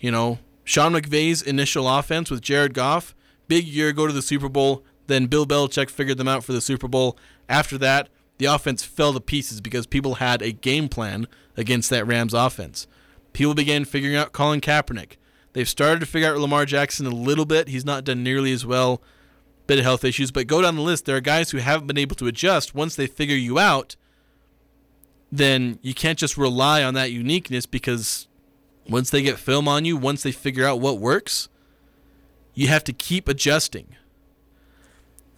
[0.00, 3.14] You know, Sean McVay's initial offense with Jared Goff,
[3.46, 6.60] big year, go to the Super Bowl, then Bill Belichick figured them out for the
[6.60, 7.18] Super Bowl.
[7.48, 8.08] After that,
[8.38, 12.86] the offense fell to pieces because people had a game plan against that Rams offense.
[13.32, 15.16] People began figuring out Colin Kaepernick.
[15.52, 17.68] They've started to figure out Lamar Jackson a little bit.
[17.68, 19.02] He's not done nearly as well.
[19.66, 21.04] Bit of health issues, but go down the list.
[21.04, 22.74] There are guys who haven't been able to adjust.
[22.74, 23.96] Once they figure you out,
[25.30, 28.26] then you can't just rely on that uniqueness because
[28.88, 31.48] once they get film on you, once they figure out what works,
[32.54, 33.96] you have to keep adjusting.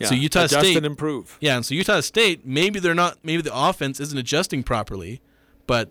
[0.02, 1.38] Yeah, so Utah adjust State and improve.
[1.40, 5.20] Yeah, and so Utah State maybe they're not maybe the offense isn't adjusting properly,
[5.66, 5.90] but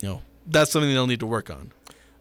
[0.00, 1.72] you know that's something they'll need to work on.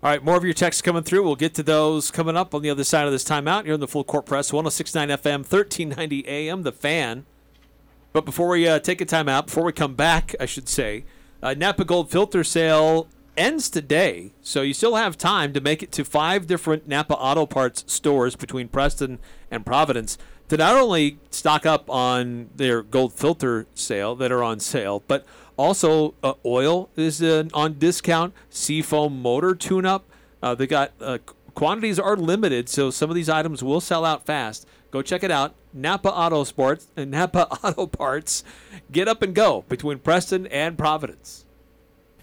[0.03, 1.23] All right, more of your texts coming through.
[1.23, 3.65] We'll get to those coming up on the other side of this timeout.
[3.65, 7.25] You're in the full court press, 1069 FM, 1390 AM, The Fan.
[8.11, 11.05] But before we uh, take a timeout, before we come back, I should say,
[11.41, 13.07] uh, Napa Gold filter sale
[13.37, 17.45] ends today, so you still have time to make it to five different Napa Auto
[17.45, 20.17] Parts stores between Preston and Providence
[20.53, 25.25] to not only stock up on their gold filter sale that are on sale, but
[25.57, 28.35] also uh, oil is uh, on discount.
[28.51, 30.05] Seafoam motor tune-up.
[30.43, 31.17] Uh, they got uh,
[31.55, 34.67] quantities are limited, so some of these items will sell out fast.
[34.91, 35.55] Go check it out.
[35.73, 38.43] Napa Auto Sports and Napa Auto Parts.
[38.91, 41.42] Get up and go between Preston and Providence.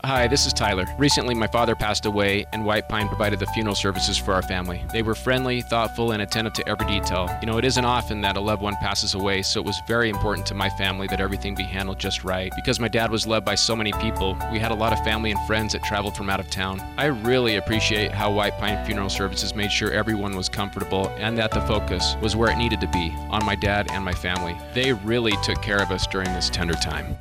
[0.04, 0.86] Hi, this is Tyler.
[0.96, 4.82] Recently, my father passed away, and White Pine provided the funeral services for our family.
[4.94, 7.28] They were friendly, thoughtful, and attentive to every detail.
[7.42, 10.08] You know, it isn't often that a loved one passes away, so it was very
[10.08, 12.50] important to my family that everything be handled just right.
[12.56, 15.32] Because my dad was loved by so many people, we had a lot of family
[15.32, 16.80] and friends that traveled from out of town.
[16.96, 21.50] I really appreciate how White Pine Funeral Services made sure everyone was comfortable and that
[21.50, 24.56] the focus was where it needed to be on my dad and my family.
[24.72, 27.18] They really took care of us during this tender time.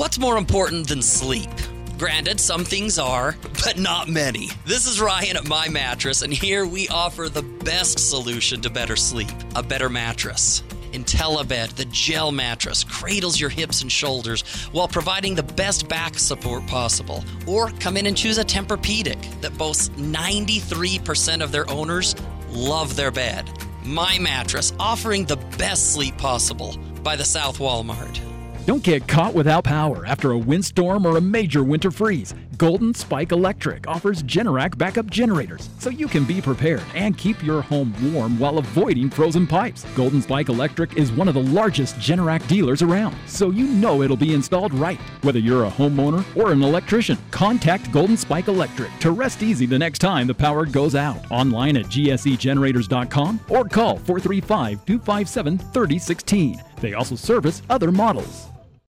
[0.00, 1.50] What's more important than sleep?
[1.98, 4.48] Granted, some things are, but not many.
[4.64, 8.96] This is Ryan at My Mattress, and here we offer the best solution to better
[8.96, 10.62] sleep a better mattress.
[10.92, 14.40] IntelliBed, the gel mattress, cradles your hips and shoulders
[14.72, 17.22] while providing the best back support possible.
[17.46, 22.16] Or come in and choose a Tempur-Pedic that boasts 93% of their owners
[22.48, 23.50] love their bed.
[23.84, 28.29] My Mattress, offering the best sleep possible by the South Walmart.
[28.70, 32.36] Don't get caught without power after a windstorm or a major winter freeze.
[32.56, 37.62] Golden Spike Electric offers Generac backup generators so you can be prepared and keep your
[37.62, 39.84] home warm while avoiding frozen pipes.
[39.96, 44.16] Golden Spike Electric is one of the largest Generac dealers around, so you know it'll
[44.16, 45.00] be installed right.
[45.22, 49.80] Whether you're a homeowner or an electrician, contact Golden Spike Electric to rest easy the
[49.80, 51.28] next time the power goes out.
[51.32, 56.62] Online at gsegenerators.com or call 435 257 3016.
[56.76, 58.46] They also service other models.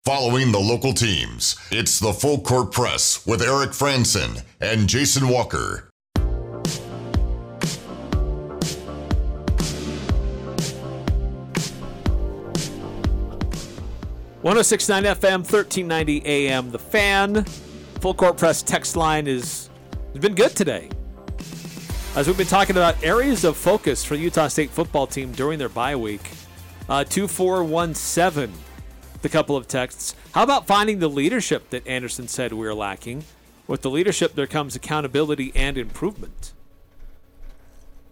[0.06, 5.90] Following the local teams, it's the Full Court Press with Eric Frandsen and Jason Walker.
[14.40, 16.70] One zero six nine FM, thirteen ninety AM.
[16.70, 17.44] The fan.
[18.00, 19.68] Full Court Press text line is
[20.14, 20.88] has been good today.
[22.16, 25.58] As we've been talking about areas of focus for the Utah State football team during
[25.58, 26.22] their bye week.
[26.88, 28.50] Uh, two four one seven
[29.22, 30.14] the couple of texts.
[30.32, 33.24] How about finding the leadership that Anderson said we're lacking?
[33.66, 36.52] With the leadership, there comes accountability and improvement.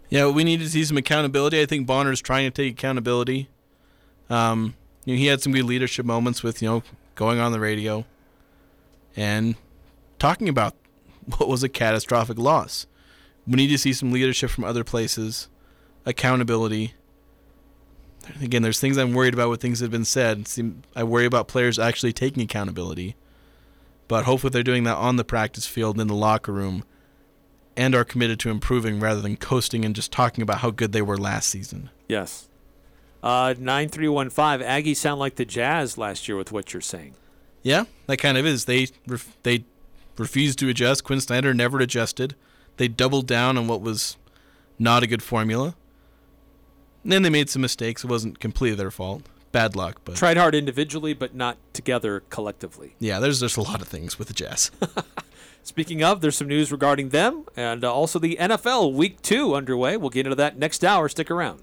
[0.08, 1.60] Yeah, we need to see some accountability.
[1.60, 3.48] I think Bonner's trying to take accountability.
[4.30, 6.82] Um, you know, he had some good leadership moments with you know
[7.14, 8.04] going on the radio
[9.16, 9.56] and
[10.18, 10.74] talking about
[11.38, 12.86] what was a catastrophic loss.
[13.46, 15.48] We need to see some leadership from other places,
[16.04, 16.94] accountability.
[18.42, 20.48] Again, there's things I'm worried about with things that have been said.
[20.94, 23.16] I worry about players actually taking accountability.
[24.08, 26.84] But hopefully they're doing that on the practice field and in the locker room
[27.76, 31.02] and are committed to improving rather than coasting and just talking about how good they
[31.02, 31.90] were last season.
[32.08, 32.48] Yes.
[33.22, 37.14] Uh, 9315, Aggies sound like the Jazz last year with what you're saying.
[37.62, 38.64] Yeah, that kind of is.
[38.64, 39.64] They ref- they
[40.16, 41.04] refused to adjust.
[41.04, 42.34] Quin Snyder never adjusted.
[42.76, 44.16] They doubled down on what was
[44.78, 45.74] not a good formula.
[47.02, 48.04] And then they made some mistakes.
[48.04, 49.22] It wasn't completely their fault.
[49.50, 52.96] Bad luck, but tried hard individually, but not together collectively.
[52.98, 54.70] Yeah, there's just a lot of things with the Jazz.
[55.62, 59.96] Speaking of, there's some news regarding them, and uh, also the NFL Week Two underway.
[59.96, 61.08] We'll get into that next hour.
[61.08, 61.62] Stick around.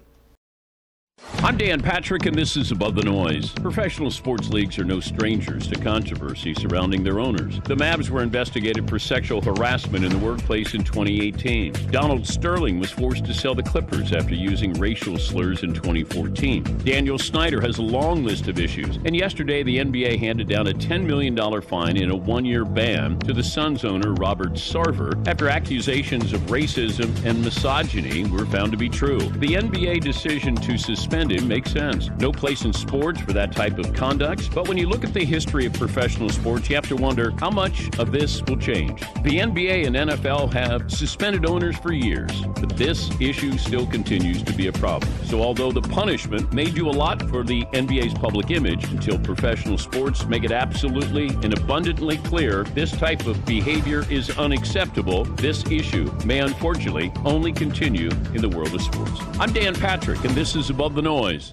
[1.46, 3.50] I'm Dan Patrick, and this is Above the Noise.
[3.50, 7.60] Professional sports leagues are no strangers to controversy surrounding their owners.
[7.60, 11.72] The Mavs were investigated for sexual harassment in the workplace in 2018.
[11.92, 16.64] Donald Sterling was forced to sell the Clippers after using racial slurs in 2014.
[16.84, 20.72] Daniel Snyder has a long list of issues, and yesterday the NBA handed down a
[20.72, 25.48] $10 million fine and a one year ban to the Suns owner Robert Sarver after
[25.48, 29.20] accusations of racism and misogyny were found to be true.
[29.20, 32.10] The NBA decision to suspend suspend makes sense.
[32.18, 34.52] No place in sports for that type of conduct.
[34.52, 37.50] But when you look at the history of professional sports, you have to wonder how
[37.50, 39.00] much of this will change.
[39.22, 44.52] The NBA and NFL have suspended owners for years, but this issue still continues to
[44.52, 45.10] be a problem.
[45.26, 49.78] So although the punishment may do a lot for the NBA's public image until professional
[49.78, 56.12] sports make it absolutely and abundantly clear this type of behavior is unacceptable, this issue
[56.24, 59.20] may unfortunately only continue in the world of sports.
[59.38, 61.52] I'm Dan Patrick, and this is Above the Noise.